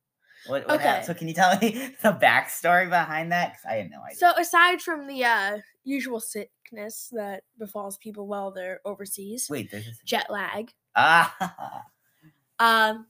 [0.47, 0.97] What, what happened?
[1.03, 1.07] Okay.
[1.07, 3.53] So can you tell me the backstory behind that?
[3.53, 4.17] Because I had no idea.
[4.17, 9.87] So aside from the uh, usual sickness that befalls people while they're overseas, Wait, there's
[9.87, 9.99] this.
[10.05, 11.85] jet lag, Ah,
[12.59, 13.07] um,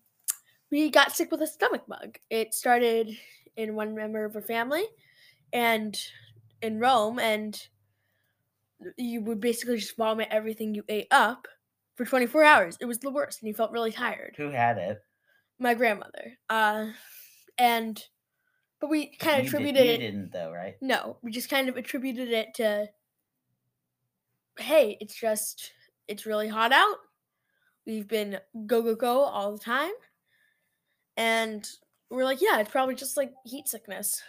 [0.70, 2.18] we got sick with a stomach bug.
[2.30, 3.16] It started
[3.56, 4.84] in one member of our family,
[5.52, 5.98] and
[6.62, 7.60] in Rome, and
[8.96, 11.46] you would basically just vomit everything you ate up
[11.94, 12.76] for 24 hours.
[12.80, 14.34] It was the worst, and you felt really tired.
[14.36, 15.02] Who had it?
[15.58, 16.38] My grandmother.
[16.48, 16.86] Uh,
[17.58, 18.02] and
[18.80, 19.98] but we kind of did- attributed you it.
[19.98, 20.74] didn't though, right?
[20.80, 22.88] No, we just kind of attributed it to.
[24.58, 25.72] Hey, it's just
[26.08, 26.96] it's really hot out.
[27.86, 29.92] We've been go go go all the time,
[31.16, 31.68] and
[32.10, 34.22] we're like, yeah, it's probably just like heat sickness.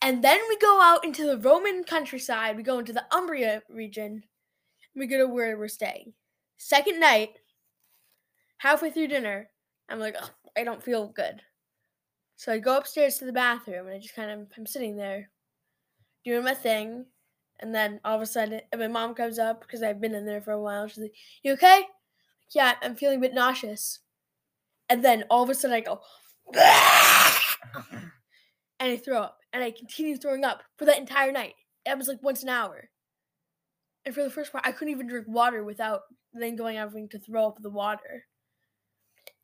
[0.00, 2.56] And then we go out into the Roman countryside.
[2.56, 4.24] We go into the Umbria region.
[4.94, 6.12] We go to where we're staying.
[6.56, 7.30] Second night,
[8.58, 9.50] halfway through dinner,
[9.88, 11.42] I'm like, "Ugh, I don't feel good.
[12.36, 15.30] So I go upstairs to the bathroom and I just kind of I'm sitting there
[16.24, 17.06] doing my thing.
[17.60, 20.40] And then all of a sudden, my mom comes up because I've been in there
[20.40, 20.88] for a while.
[20.88, 21.86] She's like, "You okay?"
[22.54, 24.00] Yeah, I'm feeling a bit nauseous.
[24.88, 26.00] And then all of a sudden, I go,
[28.80, 31.54] and I throw up, and I continue throwing up for that entire night.
[31.86, 32.90] It was like once an hour.
[34.04, 36.02] And for the first part, I couldn't even drink water without
[36.34, 38.26] then going having to throw up the water.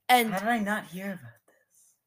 [0.09, 1.40] And How did I not hear about?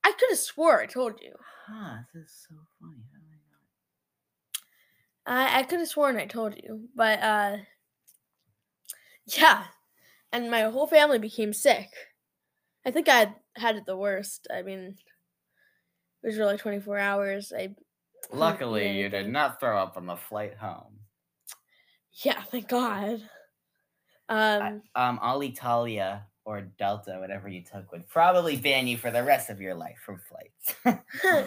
[0.03, 1.33] I could have swore I told you.
[1.67, 3.03] Huh, this is so funny.
[3.13, 3.39] How did
[5.25, 5.55] I not?
[5.55, 7.57] I, I could have sworn I told you, but uh,
[9.25, 9.65] yeah,
[10.31, 11.89] and my whole family became sick.
[12.85, 14.47] I think I had, had it the worst.
[14.53, 14.97] I mean,
[16.21, 17.53] it was really twenty four hours.
[17.57, 17.75] I
[18.31, 20.99] Luckily, you did not throw up on the flight home.
[22.23, 23.21] Yeah, thank God.
[24.29, 29.23] I- Um, um, Alitalia or Delta, whatever you took, would probably ban you for the
[29.23, 30.75] rest of your life from flights.
[31.23, 31.43] well,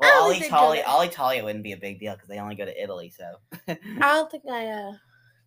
[0.00, 0.84] don't think they'd go Alitalia, there.
[0.84, 3.12] Alitalia wouldn't be a big deal because they only go to Italy.
[3.16, 3.24] So,
[3.68, 4.92] I don't think I uh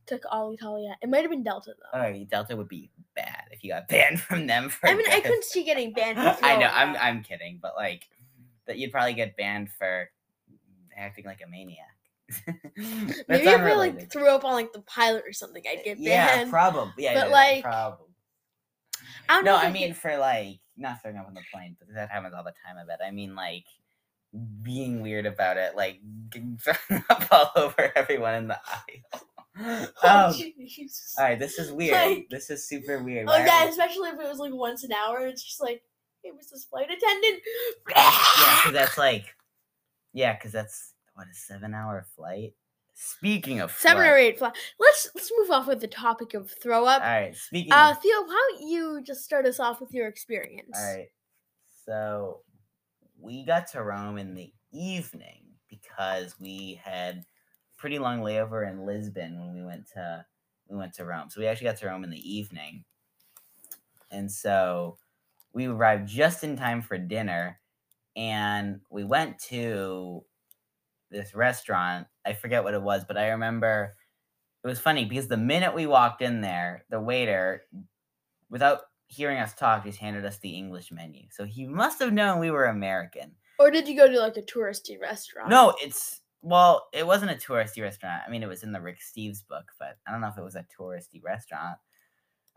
[0.05, 0.93] took Alitalia.
[1.01, 1.99] It might have been Delta though.
[1.99, 4.69] oh, Delta would be bad if you got banned from them.
[4.69, 6.19] For I mean, I couldn't see getting banned.
[6.19, 6.69] I know.
[6.71, 6.95] I'm.
[6.95, 8.07] I'm kidding, but like
[8.67, 10.09] that, you'd probably get banned for
[10.97, 11.87] acting like a maniac.
[13.27, 16.37] Maybe if I like threw up on like the pilot or something, I'd get Yeah,
[16.37, 16.49] banned.
[16.49, 17.03] probably.
[17.03, 18.07] Yeah, but, yeah, like, probably.
[19.29, 22.09] I don't No, I mean for like not throwing up on the plane, but that
[22.09, 22.77] happens all the time.
[22.81, 22.99] I bet.
[23.05, 23.65] I mean like
[24.61, 25.99] being weird about it, like
[26.29, 29.21] getting thrown up all over everyone in the aisle.
[29.59, 30.33] oh, oh,
[31.19, 31.93] all right, this is weird.
[31.93, 33.27] Like- this is super weird.
[33.27, 35.27] Oh Why yeah, we- especially if it was like once an hour.
[35.27, 35.83] It's just like,
[36.23, 37.43] hey, was this flight attendant?
[37.89, 39.25] yeah, because that's like,
[40.13, 42.53] yeah, because that's what a seven-hour flight.
[42.95, 44.39] Speaking of Seven or eight.
[44.39, 47.01] Let's let's move off with the topic of throw up.
[47.01, 47.73] All right, speaking.
[47.73, 50.77] Uh, of, Theo, why don't you just start us off with your experience?
[50.77, 51.07] all right,
[51.85, 52.41] so
[53.19, 57.25] we got to Rome in the evening because we had
[57.77, 60.23] pretty long layover in Lisbon when we went to
[60.67, 61.29] we went to Rome.
[61.29, 62.83] So we actually got to Rome in the evening,
[64.11, 64.97] and so
[65.51, 67.59] we arrived just in time for dinner,
[68.15, 70.23] and we went to
[71.13, 72.07] this restaurant.
[72.25, 73.95] I forget what it was, but I remember
[74.63, 77.63] it was funny because the minute we walked in there, the waiter,
[78.49, 81.23] without hearing us talk, just handed us the English menu.
[81.31, 83.33] So he must have known we were American.
[83.59, 85.49] Or did you go to like a touristy restaurant?
[85.49, 88.23] No, it's well, it wasn't a touristy restaurant.
[88.27, 90.43] I mean, it was in the Rick Steves book, but I don't know if it
[90.43, 91.77] was a touristy restaurant.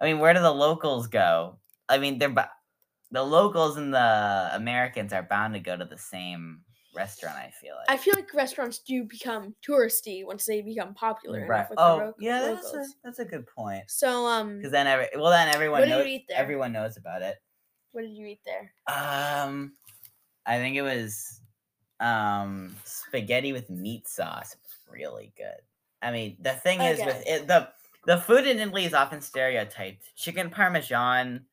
[0.01, 1.59] I mean, where do the locals go?
[1.89, 2.35] I mean, they're
[3.11, 6.63] the locals and the Americans are bound to go to the same
[6.97, 7.37] restaurant.
[7.37, 7.89] I feel like.
[7.89, 11.59] I feel like restaurants do become touristy once they become popular right.
[11.59, 13.85] enough with the Oh, ro- yeah, that's a, that's a good point.
[13.91, 16.07] So um, Because then, every well, then everyone What did you knows.
[16.07, 16.39] eat there?
[16.39, 17.37] Everyone knows about it.
[17.93, 18.73] what did you eat there?
[18.89, 19.75] Um,
[20.47, 21.41] I think it was
[22.01, 24.55] um spaghetti with meat sauce.
[24.55, 25.61] It was really good.
[26.03, 27.71] I mean, the thing is with it, the
[28.07, 30.15] the food in Italy is often stereotyped.
[30.17, 31.47] Chicken parmesan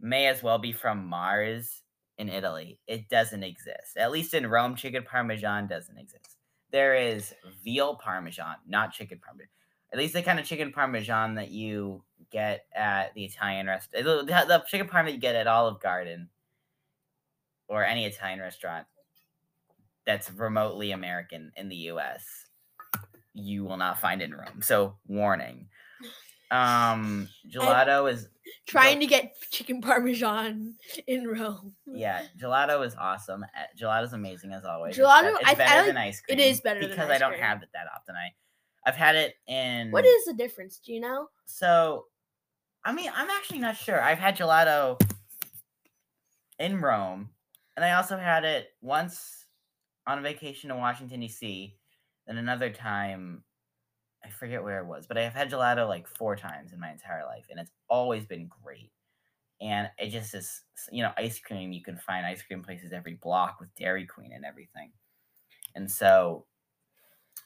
[0.00, 1.83] may as well be from Mars
[2.18, 2.78] in Italy.
[2.86, 3.96] It doesn't exist.
[3.96, 6.36] At least in Rome, chicken parmesan doesn't exist.
[6.70, 9.48] There is veal parmesan, not chicken parmesan.
[9.92, 14.44] At least the kind of chicken parmesan that you get at the Italian restaurant, the,
[14.46, 16.30] the chicken parm that you get at Olive Garden
[17.68, 18.86] or any Italian restaurant
[20.04, 22.24] that's remotely American in the US,
[23.32, 24.62] you will not find in Rome.
[24.62, 25.68] So warning.
[26.50, 28.28] Um gelato is
[28.66, 30.74] Trying to get chicken parmesan
[31.06, 31.74] in Rome.
[31.86, 33.44] yeah, gelato is awesome.
[33.44, 34.96] Eh, gelato is amazing as always.
[34.96, 36.38] Gelato, It's, I- I better like- than ice cream.
[36.38, 37.42] is better than because I don't cream.
[37.42, 38.14] have it that often.
[38.16, 38.34] I
[38.86, 40.78] I've had it in What is the difference?
[40.78, 41.28] Do you know?
[41.46, 42.06] So,
[42.84, 44.00] I mean, I'm actually not sure.
[44.02, 45.00] I've had gelato
[46.58, 47.30] in Rome,
[47.76, 49.46] and I also had it once
[50.06, 51.76] on a vacation in Washington D.C.
[52.26, 53.42] Then another time,
[54.24, 57.24] I forget where it was, but I've had gelato like four times in my entire
[57.24, 58.92] life, and it's always been great.
[59.60, 61.72] And it just is, you know, ice cream.
[61.72, 64.92] You can find ice cream places every block with Dairy Queen and everything.
[65.74, 66.46] And so,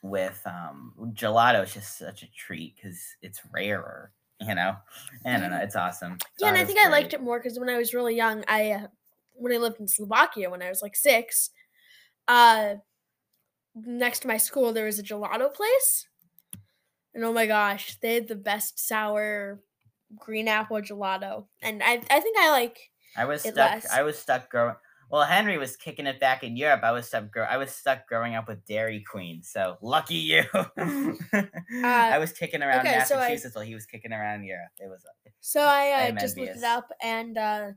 [0.03, 4.77] with um gelato is just such a treat because it's rarer, you know.
[5.25, 6.19] I don't know, it's awesome.
[6.39, 8.73] Yeah, and I think I liked it more because when I was really young, I
[8.73, 8.87] uh,
[9.35, 11.51] when I lived in Slovakia when I was like six,
[12.29, 12.77] uh,
[13.75, 16.07] next to my school there was a gelato place,
[17.19, 19.59] and oh my gosh, they had the best sour
[20.15, 22.79] green apple gelato, and I I think I like
[23.17, 23.73] I was it stuck.
[23.73, 23.91] less.
[23.91, 24.77] I was stuck growing.
[25.11, 26.83] Well, Henry was kicking it back in Europe.
[26.85, 27.33] I was stuck.
[27.33, 29.43] Grow- I was stuck growing up with Dairy Queen.
[29.43, 30.45] So lucky you.
[30.55, 34.71] I was kicking around Uh, okay, so I- Massachusetts while he was kicking around Europe.
[34.79, 35.05] It was.
[35.41, 37.71] So I, uh, just looked it up, and uh,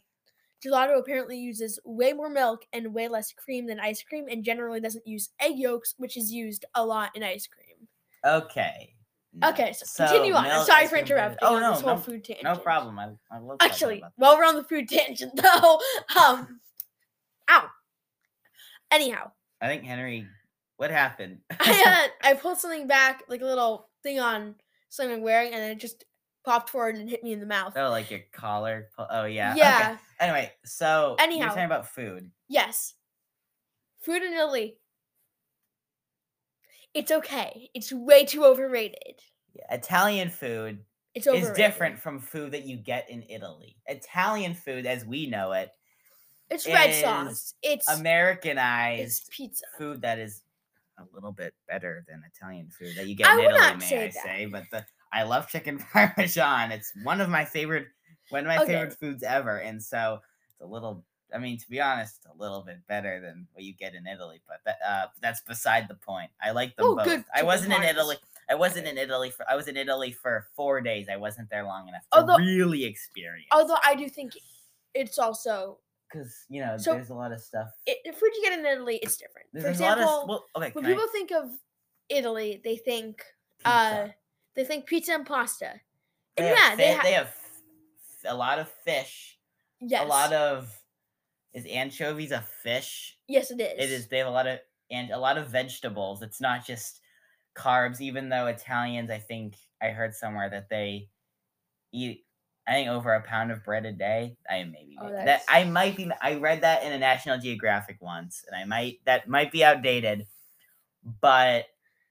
[0.63, 4.79] gelato apparently uses way more milk and way less cream than ice cream, and generally
[4.79, 7.87] doesn't use egg yolks, which is used a lot in ice cream.
[8.23, 8.93] Okay.
[9.33, 9.49] No.
[9.49, 10.45] Okay, so, continue on.
[10.45, 11.39] I'm sorry for interrupting.
[11.41, 12.43] Oh no, this whole no, food tangent.
[12.43, 12.99] no problem.
[12.99, 13.57] I, I love.
[13.61, 15.79] Actually, about while we're on the food tangent, though,
[16.19, 16.59] um,
[17.49, 17.67] ow.
[18.91, 19.31] Anyhow.
[19.61, 20.27] I think Henry.
[20.75, 21.37] What happened?
[21.59, 24.55] I uh, I pulled something back, like a little thing on
[24.89, 26.03] something I'm wearing, and then it just
[26.43, 27.73] popped forward and hit me in the mouth.
[27.77, 28.89] oh, like your collar.
[28.97, 29.51] Oh yeah.
[29.51, 29.59] okay.
[29.59, 29.97] yeah.
[30.19, 31.39] Anyway, so Anyhow.
[31.39, 32.31] you're talking about food.
[32.49, 32.95] Yes.
[34.01, 34.77] Food in Italy.
[36.93, 37.69] It's okay.
[37.73, 39.21] It's way too overrated.
[39.53, 41.47] Yeah, Italian food It's overrated.
[41.49, 43.77] is different from food that you get in Italy.
[43.87, 45.71] Italian food, as we know it,
[46.49, 47.53] It's red sauce.
[47.61, 49.65] It's Americanized it's pizza.
[49.77, 50.43] food that is
[50.97, 53.79] a little bit better than Italian food that you get I in would Italy, not
[53.79, 54.35] may say I that.
[54.35, 54.45] say.
[54.45, 56.71] But the I love chicken parmesan.
[56.71, 57.87] It's one of my favorite
[58.29, 58.61] one of my Okay.
[58.61, 59.59] favorite foods ever.
[59.59, 63.47] And so it's a little I mean, to be honest, a little bit better than
[63.53, 66.29] what you get in Italy, but that, uh, that's beside the point.
[66.41, 67.23] I like them Oh, both.
[67.33, 67.83] I wasn't in.
[67.83, 68.17] Italy.
[68.49, 69.49] I wasn't in Italy for.
[69.49, 71.07] I was in Italy for four days.
[71.09, 73.47] I wasn't there long enough to Although- really experience.
[73.51, 74.33] Although I do think
[74.93, 75.79] it's also
[76.11, 77.69] because you know, So- there's a lot of stuff.
[77.85, 79.47] it, the food you get in Italy, it's different.
[79.53, 80.29] There's, For example, a lot of.
[80.29, 80.71] Well, okay.
[80.73, 81.49] when can I- people think of
[82.09, 83.23] Italy, they think
[83.59, 83.69] pizza.
[83.69, 84.07] uh
[84.53, 85.79] they think pizza and pasta.
[86.35, 87.35] They And have yeah, fi- they, ha- they have
[88.25, 89.39] a lot of fish.
[89.79, 90.80] yes, A lot of
[91.53, 93.17] is anchovies a fish?
[93.27, 93.73] yes, it is.
[93.77, 94.07] It is.
[94.07, 94.59] They have a lot of
[94.89, 96.21] and a lot of vegetables.
[96.21, 97.01] It's not just
[97.55, 98.01] carbs.
[98.01, 101.09] Even though Italians, I think I heard somewhere that they
[101.91, 102.25] eat.
[102.67, 104.37] I think over a pound of bread a day.
[104.49, 106.09] I maybe Oh, that I might be.
[106.21, 110.27] I read that in a National Geographic once, and I might that might be outdated,
[111.21, 111.65] but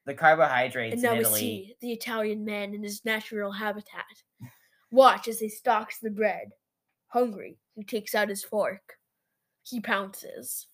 [0.07, 1.41] the carbohydrates And now in we Italy.
[1.41, 4.07] see the Italian man in his natural habitat.
[4.91, 6.51] Watch as he stalks the bread.
[7.09, 8.95] Hungry, he takes out his fork.
[9.71, 10.67] He pounces.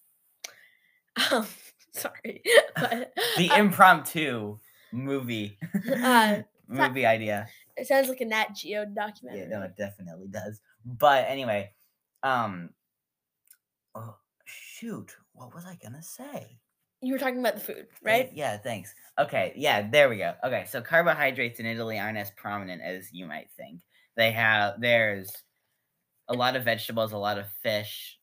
[1.30, 1.46] Um,
[1.92, 2.42] sorry,
[2.76, 4.58] but the uh, impromptu
[4.92, 5.58] movie
[6.02, 7.48] uh, movie idea.
[7.76, 9.42] it sounds like a Nat Geo documentary.
[9.42, 10.60] Yeah, no, it definitely does.
[10.84, 11.72] But anyway,
[12.22, 12.70] um,
[13.94, 16.58] oh shoot, what was I gonna say?
[17.02, 18.30] You were talking about the food, right?
[18.34, 18.94] Yeah, thanks.
[19.18, 20.32] Okay, yeah, there we go.
[20.42, 23.82] Okay, so carbohydrates in Italy aren't as prominent as you might think.
[24.16, 25.30] They have there's
[26.28, 28.18] a lot of vegetables, a lot of fish,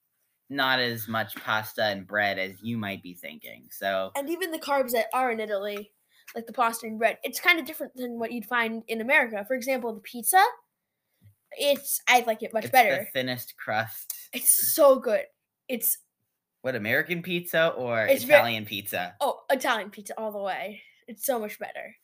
[0.49, 3.67] not as much pasta and bread as you might be thinking.
[3.71, 5.91] So And even the carbs that are in Italy,
[6.35, 9.43] like the pasta and bread, it's kind of different than what you'd find in America.
[9.47, 10.41] For example, the pizza,
[11.51, 12.97] it's I like it much it's better.
[13.05, 14.13] the thinnest crust.
[14.33, 15.23] It's so good.
[15.67, 15.97] It's
[16.61, 19.15] What American pizza or Italian pizza?
[19.21, 20.81] oh Italian pizza all the way.
[21.07, 21.95] It's so much better.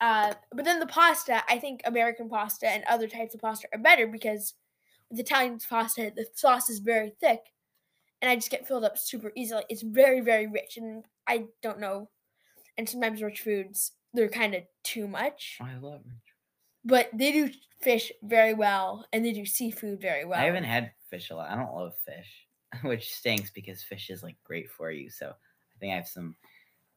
[0.00, 3.78] Uh, but then the pasta, I think American pasta and other types of pasta are
[3.80, 4.54] better because
[5.10, 7.40] with Italian pasta, the sauce is very thick,
[8.20, 9.64] and I just get filled up super easily.
[9.68, 12.10] It's very very rich, and I don't know.
[12.76, 16.12] And sometimes rich foods they're kind of too much, I love it.
[16.84, 20.40] but they do fish very well, and they do seafood very well.
[20.40, 21.50] I haven't had fish a lot.
[21.50, 22.46] I don't love fish,
[22.82, 25.10] which stinks because fish is like great for you.
[25.10, 26.36] So I think I have some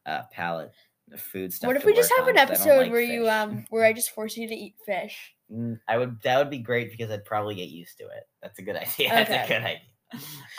[0.06, 0.72] uh palate
[1.16, 1.68] food stuff.
[1.68, 4.10] What if we just have on an episode like where you um where I just
[4.10, 5.34] force you to eat fish?
[5.52, 6.20] Mm, I would.
[6.22, 8.28] That would be great because I'd probably get used to it.
[8.42, 9.08] That's a good idea.
[9.10, 9.80] That's a good idea.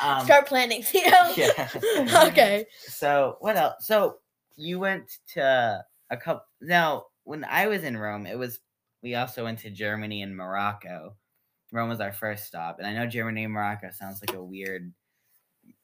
[0.02, 1.12] Um, Start planning, Theo.
[1.36, 1.70] yeah.
[2.28, 2.66] okay.
[2.80, 3.86] So what else?
[3.86, 4.18] So
[4.56, 6.44] you went to a couple.
[6.62, 8.60] Now, when I was in Rome, it was
[9.02, 11.16] we also went to Germany and Morocco.
[11.72, 14.94] Rome was our first stop, and I know Germany and Morocco sounds like a weird,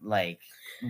[0.01, 0.39] like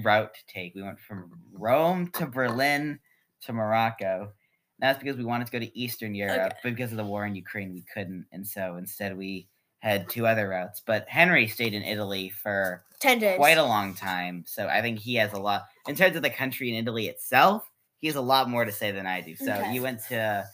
[0.04, 0.76] route to take.
[0.76, 3.00] We went from Rome to Berlin
[3.42, 4.32] to Morocco.
[4.80, 7.36] That's because we wanted to go to Eastern Europe, but because of the war in
[7.36, 9.48] Ukraine, we couldn't, and so instead we
[9.80, 10.82] had two other routes.
[10.86, 13.38] But Henry stayed in Italy for Ten days.
[13.38, 14.44] quite a long time.
[14.48, 17.70] So I think he has a lot in terms of the country in Italy itself.
[18.00, 19.36] He has a lot more to say than I do.
[19.36, 19.74] So Okay.
[19.74, 20.46] you went to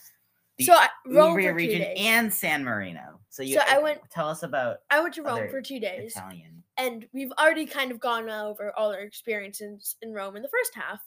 [0.58, 1.98] the so I, Rome Umbria region days.
[2.00, 3.20] and San Marino.
[3.30, 6.14] So you So I went- tell us about I went to Rome for two days,
[6.16, 6.64] Italian.
[6.78, 10.74] and we've already kind of gone over all our experiences in Rome in the first
[10.74, 11.02] half,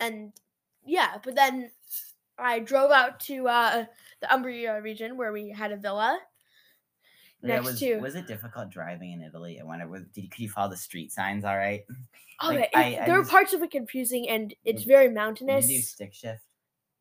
[0.00, 0.32] and
[0.88, 1.70] yeah, but then
[2.38, 3.84] I drove out to uh,
[4.20, 6.18] the Umbria region where we had a villa.
[7.42, 9.60] Yeah, Next was, to was it difficult driving in Italy?
[9.60, 11.82] I wonder, was, did you, could you follow the street signs all right?
[12.42, 14.88] oh, like, I- it- I there were just- parts of it confusing and it's Did-
[14.88, 15.68] very Did mountainous.
[15.68, 16.42] you do stick shift?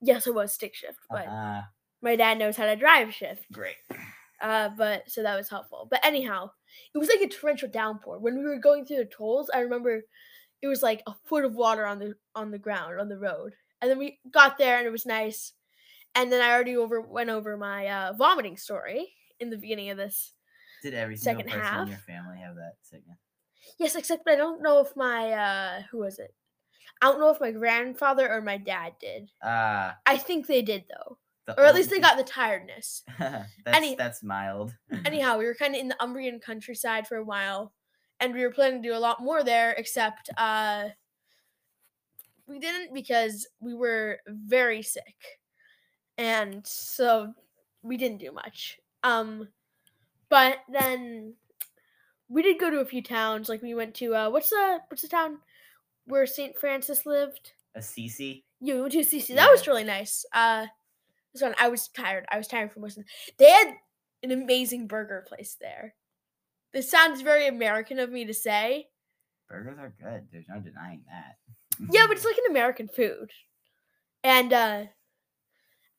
[0.01, 1.61] yes, it was stick shift, but Uh,
[2.01, 3.51] my dad knows how to drive shift.
[3.51, 3.77] great.
[4.39, 5.88] Uh, but so that was helpful.
[5.89, 6.51] But anyhow,
[6.93, 8.19] it was like a torrential downpour.
[8.19, 10.03] When we were going through the tolls, I remember
[10.61, 13.55] it was like a foot of water on the on the ground on the road.
[13.82, 15.53] And then we got there and it was nice.
[16.15, 19.97] And then I already over went over my uh, vomiting story in the beginning of
[19.97, 20.34] this.
[20.82, 21.82] Did every single Second person half.
[21.84, 23.17] in your family have that sickness?
[23.80, 26.34] Yes, except I don't know if my uh who was it?
[27.01, 29.30] I don't know if my grandfather or my dad did.
[29.43, 31.17] Uh, I think they did though.
[31.45, 33.03] the Or at least they got the tiredness.
[33.19, 34.73] that's, Any- that's mild.
[35.05, 37.73] anyhow, we were kind of in the Umbrian countryside for a while,
[38.19, 39.73] and we were planning to do a lot more there.
[39.78, 40.89] Except uh,
[42.48, 45.39] we didn't because we were very sick,
[46.18, 47.34] and so
[47.84, 48.80] we didn't do much.
[49.04, 49.48] Um,
[50.30, 51.34] but then
[52.30, 53.50] we did go to a few towns.
[53.50, 55.39] Like we went to uh, what's the what's the town
[56.06, 57.52] where Saint Francis lived?
[57.76, 58.43] Assisi?
[58.60, 59.36] Yeah, we went to Assisi.
[59.36, 60.26] That was really nice.
[60.34, 60.66] Uh,
[61.34, 62.26] this one I was tired.
[62.32, 63.06] I was tired from listening.
[63.38, 63.74] They had
[64.24, 65.93] an amazing burger place there.
[66.74, 68.88] This sounds very American of me to say.
[69.50, 70.28] Burgers are good.
[70.32, 71.38] There's no denying that.
[71.91, 73.32] Yeah, but it's like an American food,
[74.23, 74.84] and uh,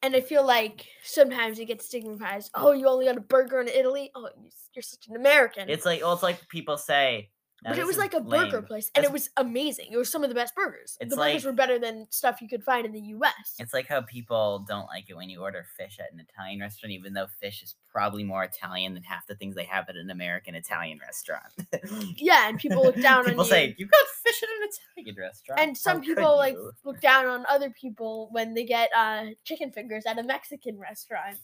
[0.03, 2.51] and I feel like sometimes it gets stigmatized.
[2.55, 4.11] Oh, you only got a burger in Italy.
[4.15, 5.69] Oh, you- you're such an American.
[5.69, 7.31] It's like, well, it's like people say.
[7.65, 9.89] Now but it was like a burger place, and it was amazing.
[9.91, 10.97] It was some of the best burgers.
[11.01, 13.55] The burgers like- were better than stuff you could find in the U.S.
[13.59, 16.93] It's like how people don't like it when you order fish at an Italian restaurant,
[16.93, 20.11] even though fish is probably more Italian than half the things they have at an
[20.11, 21.45] American Italian restaurant.
[22.17, 24.69] Yeah, and people look down on people say, You got fish at an
[25.05, 25.61] Italian restaurant.
[25.61, 29.73] and some How people like look down on other people when they get uh chicken
[29.73, 31.39] fingers at a Mexican restaurant.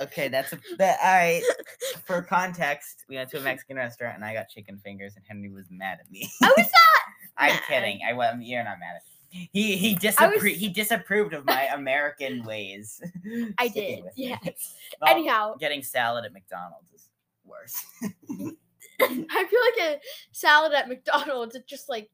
[0.00, 1.42] Okay, that's a that all right.
[2.06, 5.50] For context, we went to a Mexican restaurant and I got chicken fingers and Henry
[5.50, 6.28] was mad at me.
[6.42, 6.68] I was not.
[7.36, 7.62] I'm mad.
[7.68, 8.00] kidding.
[8.08, 9.48] I was you're not mad at me.
[9.52, 13.00] He he disapproved was- he disapproved of my American ways.
[13.58, 14.74] I did, yes.
[15.00, 17.08] Well, Anyhow, getting salad at McDonald's is
[17.44, 17.76] worse.
[19.00, 20.00] I feel like a
[20.32, 21.54] salad at McDonald's.
[21.54, 22.08] It's just like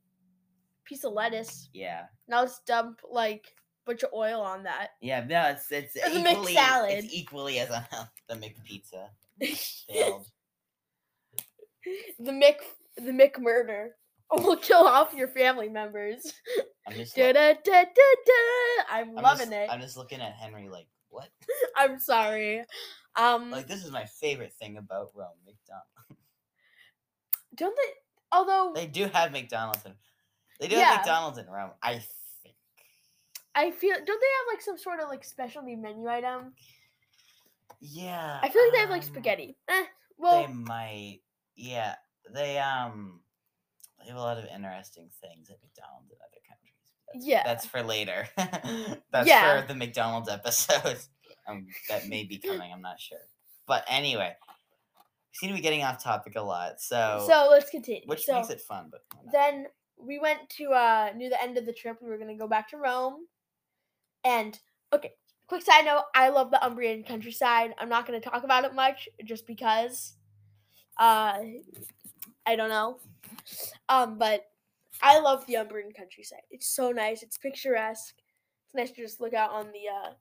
[0.84, 1.68] piece of lettuce.
[1.72, 2.04] yeah.
[2.28, 3.54] Now let's dump like
[3.86, 4.88] bunch of oil on that.
[5.00, 6.90] Yeah, no, it's it's equally McSalad.
[6.90, 9.08] it's equally as unhealthy the McPizza.
[9.92, 10.26] Failed.
[12.18, 12.56] the Mick
[12.96, 13.90] the Mick murder.
[14.32, 16.32] will kill off your family members.
[16.88, 18.84] I'm just da, da, da, da, da.
[18.90, 19.68] I'm I'm loving just, it.
[19.70, 21.28] I'm just looking at Henry like, what?
[21.76, 22.64] I'm sorry.
[23.16, 26.24] Um, Like this is my favorite thing about Rome, McDonald's.
[27.54, 27.92] don't they?
[28.32, 29.92] Although They do have McDonald's in
[30.58, 30.84] they do Yeah.
[30.86, 32.08] have McDonald's in Rome, I think.
[33.54, 36.52] I feel, don't they have like some sort of like specialty menu item?
[37.80, 38.40] Yeah.
[38.42, 39.56] I feel like they have like um, spaghetti.
[39.68, 39.84] Eh,
[40.18, 41.20] well, they might
[41.56, 41.94] yeah.
[42.32, 43.20] They um
[44.00, 46.74] they have a lot of interesting things at McDonald's in other countries.
[47.12, 47.42] That's, Yeah.
[47.44, 48.28] That's for later.
[49.12, 49.60] that's Yeah.
[49.60, 50.98] for the McDonald's episode.
[51.46, 53.18] Um, that may be coming, I'm not sure.
[53.66, 56.80] But anyway, we seem to be getting off topic a lot.
[56.80, 58.00] So, so let's continue.
[58.06, 59.66] which so makes it fun, but then
[59.98, 61.98] we went to uh near the end of the trip.
[62.00, 63.26] We were gonna go back to Rome,
[64.24, 64.58] and
[64.92, 65.12] okay.
[65.46, 67.74] Quick side note: I love the Umbrian countryside.
[67.78, 70.14] I'm not gonna talk about it much, just because.
[70.96, 71.38] Uh,
[72.46, 72.98] I don't know.
[73.88, 74.46] Um, but
[75.02, 76.42] I love the Umbrian countryside.
[76.50, 77.22] It's so nice.
[77.22, 78.14] It's picturesque.
[78.66, 80.12] It's nice to just look out on the uh,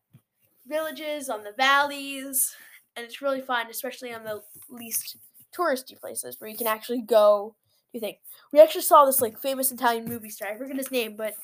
[0.67, 2.55] villages, on the valleys,
[2.95, 5.17] and it's really fun, especially on the least
[5.57, 7.55] touristy places where you can actually go.
[7.93, 8.17] Do things.
[8.51, 10.49] We actually saw this like famous Italian movie star.
[10.49, 11.35] I forget his name, but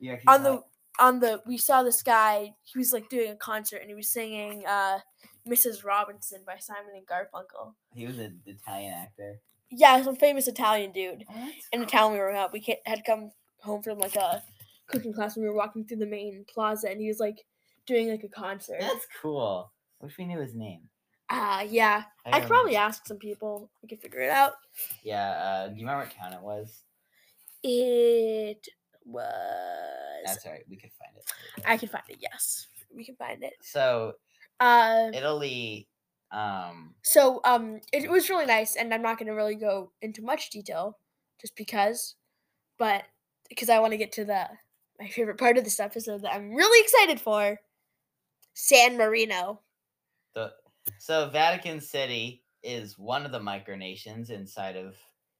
[0.00, 0.62] actually on the
[0.98, 2.54] on the we saw this guy.
[2.64, 4.98] He was like doing a concert and he was singing uh,
[5.48, 5.84] "Mrs.
[5.84, 7.74] Robinson" by Simon and Garfunkel.
[7.94, 9.40] He was an Italian actor.
[9.70, 11.24] Yeah, some famous Italian dude.
[11.28, 11.90] Oh, In the cool.
[11.90, 13.30] town we were at, we had come
[13.60, 14.42] home from like a
[14.86, 17.44] cooking class and we were walking through the main plaza and he was like
[17.86, 18.78] doing like a concert.
[18.80, 19.70] That's cool.
[20.00, 20.88] I Wish we knew his name.
[21.28, 22.04] Ah, yeah.
[22.24, 23.68] I I could probably ask some people.
[23.82, 24.52] We could figure it out.
[25.02, 26.82] Yeah, uh, do you remember what town it was?
[27.62, 28.66] It
[29.08, 30.22] was.
[30.26, 30.64] That's all right.
[30.68, 31.64] We could find it.
[31.66, 32.18] I can find it.
[32.20, 33.54] Yes, we can find it.
[33.62, 34.14] So
[34.60, 35.88] Uh, Italy,
[36.30, 40.22] um, so um, it, was really nice, and I'm not going to really go into
[40.22, 40.98] much detail,
[41.40, 42.16] just because,
[42.78, 43.04] but
[43.48, 44.46] because I want to get to the
[45.00, 47.58] my favorite part of this episode that I'm really excited for,
[48.54, 49.60] San Marino.
[50.34, 50.52] the
[50.98, 54.96] so Vatican City is one of the micronations inside of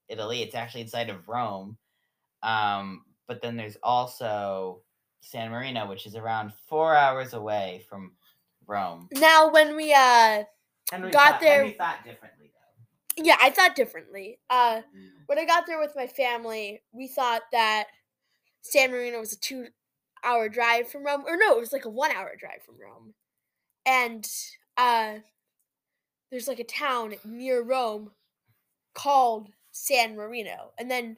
[0.09, 0.43] Italy.
[0.43, 1.77] It's actually inside of Rome.
[2.43, 4.81] Um, but then there's also
[5.21, 8.13] San Marino, which is around four hours away from
[8.67, 9.09] Rome.
[9.13, 10.43] Now, when we uh,
[10.91, 12.51] Henry Got thought, there- Henry thought differently
[13.17, 13.23] though.
[13.25, 14.39] yeah, I thought differently.
[14.51, 14.81] Uh,
[15.27, 17.85] when I got there with my family, we thought that
[18.63, 22.33] San Marino was a two-hour drive from Rome, or no, it was like a one-hour
[22.39, 23.15] drive from Rome,
[23.87, 24.27] and
[24.77, 25.15] uh,
[26.31, 28.11] there's like a town near Rome
[28.95, 31.17] called San Marino, and then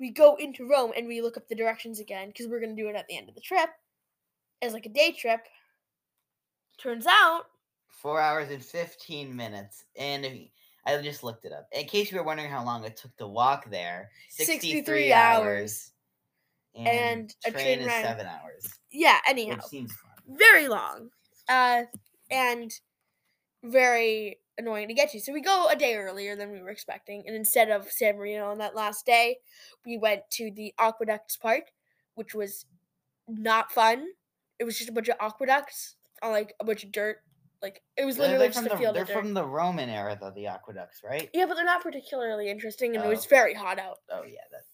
[0.00, 2.88] we go into Rome and we look up the directions again because we're gonna do
[2.88, 3.70] it at the end of the trip
[4.62, 5.40] as like a day trip.
[6.78, 7.44] Turns out,
[7.88, 10.32] Four hours and fifteen minutes, and if,
[10.86, 11.66] I just looked it up.
[11.72, 15.46] In case you were wondering how long it took to walk there, 63 sixty-three hours.
[15.46, 15.92] hours,
[16.76, 19.18] and, And a train, train is ride- seven hours, yeah.
[19.26, 20.36] Anyhow, which seems fun.
[20.38, 21.10] very long
[21.48, 21.82] uh
[22.30, 22.72] and
[23.64, 27.22] very annoying to get to so we go a day earlier than we were expecting
[27.26, 29.36] and instead of san marino on that last day
[29.86, 31.62] we went to the aqueducts park
[32.16, 32.66] which was
[33.28, 34.04] not fun
[34.58, 37.18] it was just a bunch of aqueducts on like a bunch of dirt
[37.62, 39.16] like it was literally they're just from a the, field they're of dirt.
[39.16, 41.28] from the Roman era, though the aqueducts, right?
[41.34, 43.28] yeah but they're not particularly interesting and it was Oh.
[43.30, 44.64] very hot out Oh yeah, that's.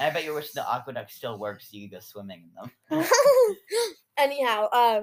[0.00, 2.44] I bet you wish the aqueduct still works so you could go swimming
[2.90, 3.04] in them.
[4.16, 5.00] Anyhow, uh,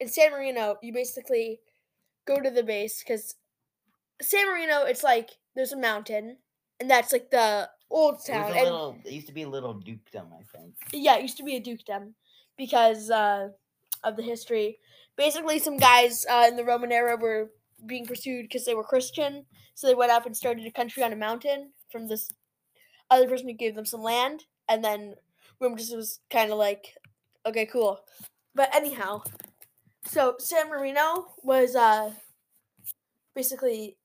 [0.00, 1.60] in San Marino, you basically
[2.26, 3.36] go to the base because
[4.20, 6.36] San Marino, it's like there's a mountain,
[6.80, 8.52] and that's like the old town.
[8.52, 8.98] a and little.
[9.04, 10.74] It used to be a little dukedom, I think.
[10.92, 12.14] yeah, it used to be a dukedom
[12.56, 13.48] because uh,
[14.04, 14.78] of the history.
[15.16, 17.50] Basically, some guys uh, in the Roman era were
[17.86, 19.44] being pursued because they were Christian,
[19.74, 22.28] so they went up and started a country on a mountain from this
[23.10, 25.14] other person who gave them some land, and then
[25.60, 26.94] Rome just was kind of like,
[27.46, 28.00] okay, cool.
[28.54, 29.22] But anyhow,
[30.04, 32.10] so San Marino was uh
[33.34, 33.96] basically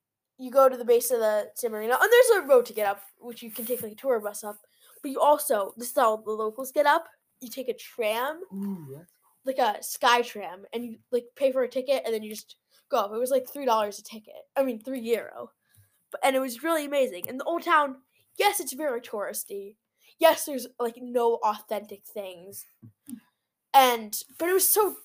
[0.44, 2.86] you go to the base of the San Marino, and there's a road to get
[2.86, 4.58] up, which you can take like a tour bus up.
[5.02, 7.06] But you also, this is how the locals get up.
[7.40, 9.02] You take a tram, Ooh,
[9.46, 12.58] like a sky tram, and you like pay for a ticket, and then you just
[12.90, 13.12] go up.
[13.14, 14.44] It was like three dollars a ticket.
[14.58, 15.52] I mean, three euro.
[16.12, 17.30] But and it was really amazing.
[17.30, 17.98] And the old town,
[18.38, 19.78] yes, it's very touristy.
[20.20, 22.66] Yes, there's like no authentic things,
[23.74, 24.96] and but it was so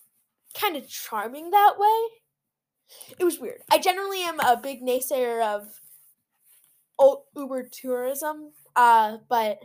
[0.58, 1.98] kind of charming that way.
[3.18, 3.62] It was weird.
[3.70, 5.80] I generally am a big naysayer of
[6.98, 9.58] o- Uber tourism, uh, but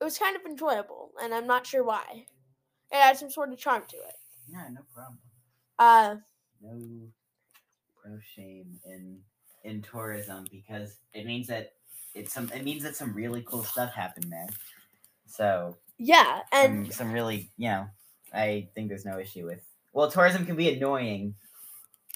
[0.00, 2.26] it was kind of enjoyable, and I'm not sure why.
[2.90, 4.14] It had some sort of charm to it.
[4.48, 5.18] Yeah, no problem.
[5.78, 6.16] Uh,
[6.60, 7.08] No,
[8.06, 9.20] no shame in
[9.64, 11.72] in tourism because it means that
[12.14, 12.50] it's some.
[12.54, 14.48] It means that some really cool stuff happened there.
[15.26, 17.88] So yeah, and some, some really, you know,
[18.32, 19.62] I think there's no issue with.
[19.92, 21.34] Well, tourism can be annoying,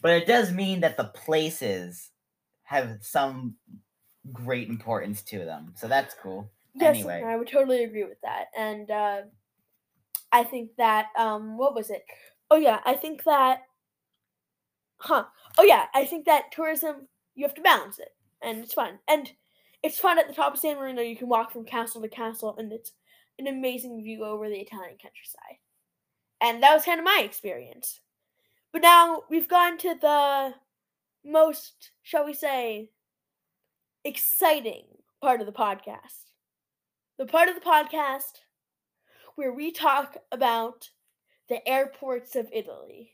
[0.03, 2.11] but it does mean that the places
[2.63, 3.57] have some
[4.33, 5.73] great importance to them.
[5.77, 6.51] So that's cool.
[6.75, 7.23] yes, anyway.
[7.27, 8.47] I would totally agree with that.
[8.57, 9.23] And uh,
[10.33, 12.05] I think that um, what was it?
[12.51, 13.63] Oh yeah, I think that,
[14.99, 15.25] huh?
[15.59, 18.11] Oh yeah, I think that tourism you have to balance it,
[18.43, 18.99] and it's fun.
[19.09, 19.31] And
[19.83, 21.03] it's fun at the top of San Marino.
[21.03, 22.93] You can walk from castle to castle, and it's
[23.39, 25.59] an amazing view over the Italian countryside.
[26.41, 28.01] And that was kind of my experience.
[28.73, 30.55] But now we've gone to the
[31.25, 32.91] most, shall we say,
[34.05, 34.85] exciting
[35.23, 36.27] part of the podcast.
[37.19, 38.41] The part of the podcast
[39.37, 40.91] where we talk about
[41.49, 43.13] the airports of Italy.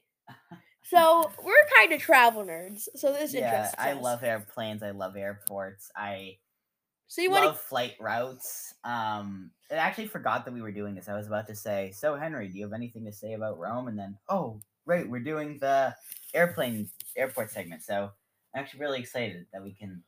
[0.82, 4.02] So we're kind of travel nerds, so this yeah, interests I us.
[4.02, 4.82] love airplanes.
[4.82, 5.90] I love airports.
[5.96, 6.38] I
[7.08, 8.74] So you love want flight routes.
[8.84, 11.08] Um, I actually forgot that we were doing this.
[11.08, 13.88] I was about to say, so Henry, do you have anything to say about Rome?
[13.88, 15.94] And then, oh, right, we're doing the
[16.32, 17.82] airplane airport segment.
[17.82, 18.10] So
[18.54, 20.02] I'm actually really excited that we can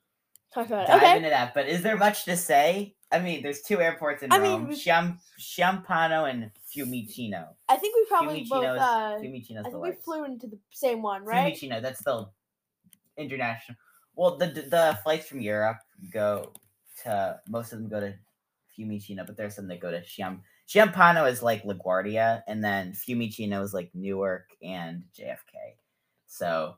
[0.53, 1.17] talk about dive Okay.
[1.17, 1.55] into that.
[1.55, 2.95] But is there much to say?
[3.13, 7.49] I mean, there's two airports in I mean, Rome: Chiam- Ciampino and Fiumicino.
[7.69, 8.65] I think we probably both.
[8.65, 11.55] Uh, Fiumicino's I think we flew into the same one, right?
[11.55, 12.27] Fiumicino, that's the
[13.17, 13.79] international.
[14.15, 15.79] Well, the the flights from Europe
[16.13, 16.53] go
[17.05, 18.15] to most of them go to
[18.77, 20.41] Fiumicino, but there's some that go to Chiam.
[20.69, 25.77] Ciampino is like LaGuardia, and then Fiumicino is like Newark and JFK.
[26.27, 26.77] So,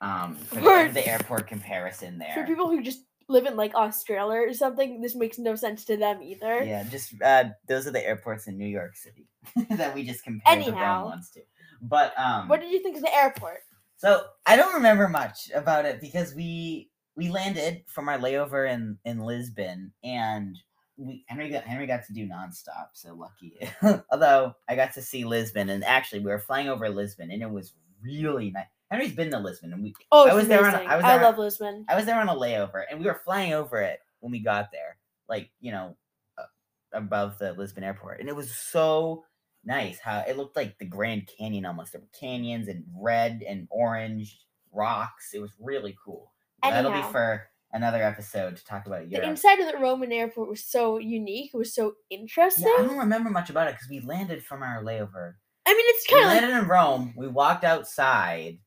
[0.00, 2.32] um, for the, For- the airport comparison there.
[2.34, 5.96] For people who just live in like Australia or something, this makes no sense to
[5.96, 6.62] them either.
[6.64, 9.28] Yeah, just uh, those are the airports in New York City
[9.76, 11.02] that we just compared the Anyhow.
[11.02, 11.40] Rome ones to.
[11.82, 13.60] But um, What did you think of the airport?
[13.96, 18.98] So I don't remember much about it because we we landed from our layover in
[19.04, 20.56] in Lisbon and
[21.00, 23.58] we Henry got Henry got to do nonstop, so lucky.
[24.12, 27.50] Although I got to see Lisbon and actually we were flying over Lisbon and it
[27.50, 27.72] was
[28.02, 28.66] really nice.
[28.90, 30.74] Henry's been to Lisbon and we Oh, I was there on.
[30.74, 31.86] I was I there on- love Lisbon.
[31.88, 34.70] I was there on a layover and we were flying over it when we got
[34.72, 34.98] there,
[35.28, 35.96] like you know,
[36.38, 36.44] uh,
[36.92, 39.24] above the Lisbon airport, and it was so
[39.64, 41.92] nice how it looked like the Grand Canyon almost.
[41.92, 44.38] There were canyons and red and orange
[44.72, 45.30] rocks.
[45.32, 46.32] It was really cool.
[46.62, 50.48] But That'll be for another episode to talk about The inside of the Roman airport
[50.48, 51.50] was so unique.
[51.54, 52.66] It was so Yeah, interesting.
[52.66, 55.34] I don't remember much about it because we landed from our layover.
[55.66, 57.14] I mean, it's kind of like landed in Rome.
[57.16, 58.58] We walked outside,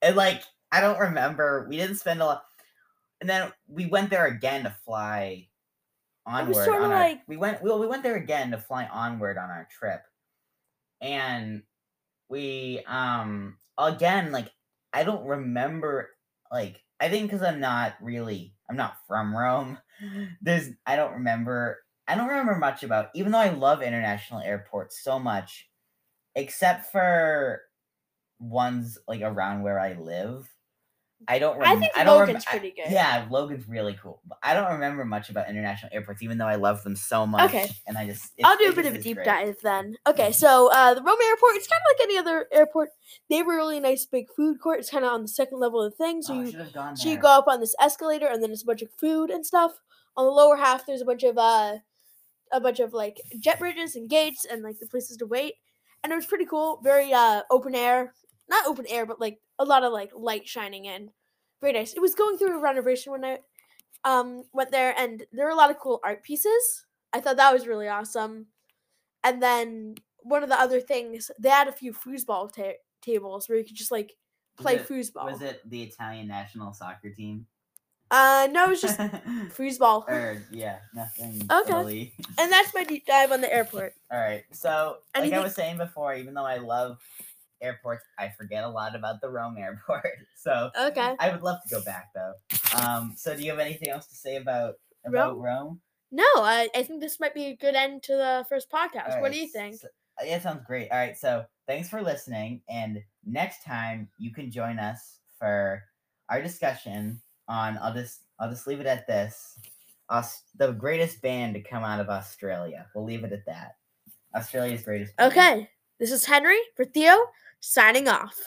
[0.00, 1.66] and like I don't remember.
[1.68, 2.44] We didn't spend a lot,
[3.20, 5.48] and then we went there again to fly
[6.24, 6.54] onward.
[6.54, 7.62] sorta on our- like- we went.
[7.62, 10.02] Well, we went there again to fly onward on our trip,
[11.00, 11.62] and
[12.28, 14.50] we um again like
[14.92, 16.10] I don't remember
[16.50, 19.78] like I think because I'm not really I'm not from Rome.
[20.02, 20.24] Mm-hmm.
[20.40, 25.02] There's I don't remember I don't remember much about even though I love international airports
[25.02, 25.68] so much,
[26.36, 27.60] except for
[28.38, 30.48] ones like around where I live.
[31.28, 31.62] I don't.
[31.62, 32.90] I think I don't rem- Logan's I- pretty good.
[32.92, 34.20] yeah, Logan's really cool.
[34.26, 37.50] But I don't remember much about international airports, even though I love them so much.
[37.50, 37.70] Okay.
[37.86, 39.26] and I just I'll do a bit of a deep great.
[39.26, 39.96] dive then.
[40.06, 42.90] Okay, so uh, the Roman airport, it's kind of like any other airport.
[43.28, 44.80] They have a really nice big food court.
[44.80, 46.22] It's kind of on the second level of the thing.
[46.22, 48.50] So Oh, you should have gone so you go up on this escalator, and then
[48.50, 49.72] it's a bunch of food and stuff.
[50.16, 51.76] On the lower half, there's a bunch of uh,
[52.52, 55.54] a bunch of like jet bridges and gates and like the places to wait.
[56.04, 56.80] And it was pretty cool.
[56.82, 58.12] Very uh, open air,
[58.48, 61.10] not open air, but like a lot of like light shining in.
[61.60, 61.92] Very nice.
[61.94, 63.38] It was going through a renovation when I
[64.04, 66.84] um went there, and there were a lot of cool art pieces.
[67.12, 68.46] I thought that was really awesome.
[69.24, 73.58] And then one of the other things, they had a few foosball ta- tables where
[73.58, 74.14] you could just like
[74.58, 75.30] Was play it- foosball.
[75.30, 77.46] Was it the Italian national soccer team?
[78.10, 78.98] Uh, no, it was just
[79.56, 80.06] foosball.
[80.08, 81.40] or yeah, nothing.
[81.50, 82.12] Okay.
[82.38, 83.94] And that's my deep dive on the airport.
[84.10, 84.44] All right.
[84.52, 86.98] So, like I was saying before, even though I love
[87.62, 90.04] airports, I forget a lot about the Rome airport.
[90.36, 91.14] So Okay.
[91.20, 92.32] I would love to go back though.
[92.76, 93.14] Um.
[93.16, 94.74] So, do you have anything else to say about
[95.06, 95.80] about Rome?
[96.10, 99.14] No, I, I think this might be a good end to the first podcast.
[99.16, 99.76] All what do you think?
[99.76, 99.86] so-
[100.20, 100.90] uh, yeah, sounds great.
[100.90, 105.82] All right, so thanks for listening, and next time you can join us for
[106.28, 107.78] our discussion on.
[107.80, 109.58] I'll just I'll just leave it at this.
[110.10, 112.86] Aus- the greatest band to come out of Australia.
[112.94, 113.76] We'll leave it at that.
[114.34, 115.16] Australia's greatest.
[115.16, 115.32] Band.
[115.32, 115.70] Okay.
[116.00, 117.16] This is Henry for Theo
[117.62, 118.38] signing off.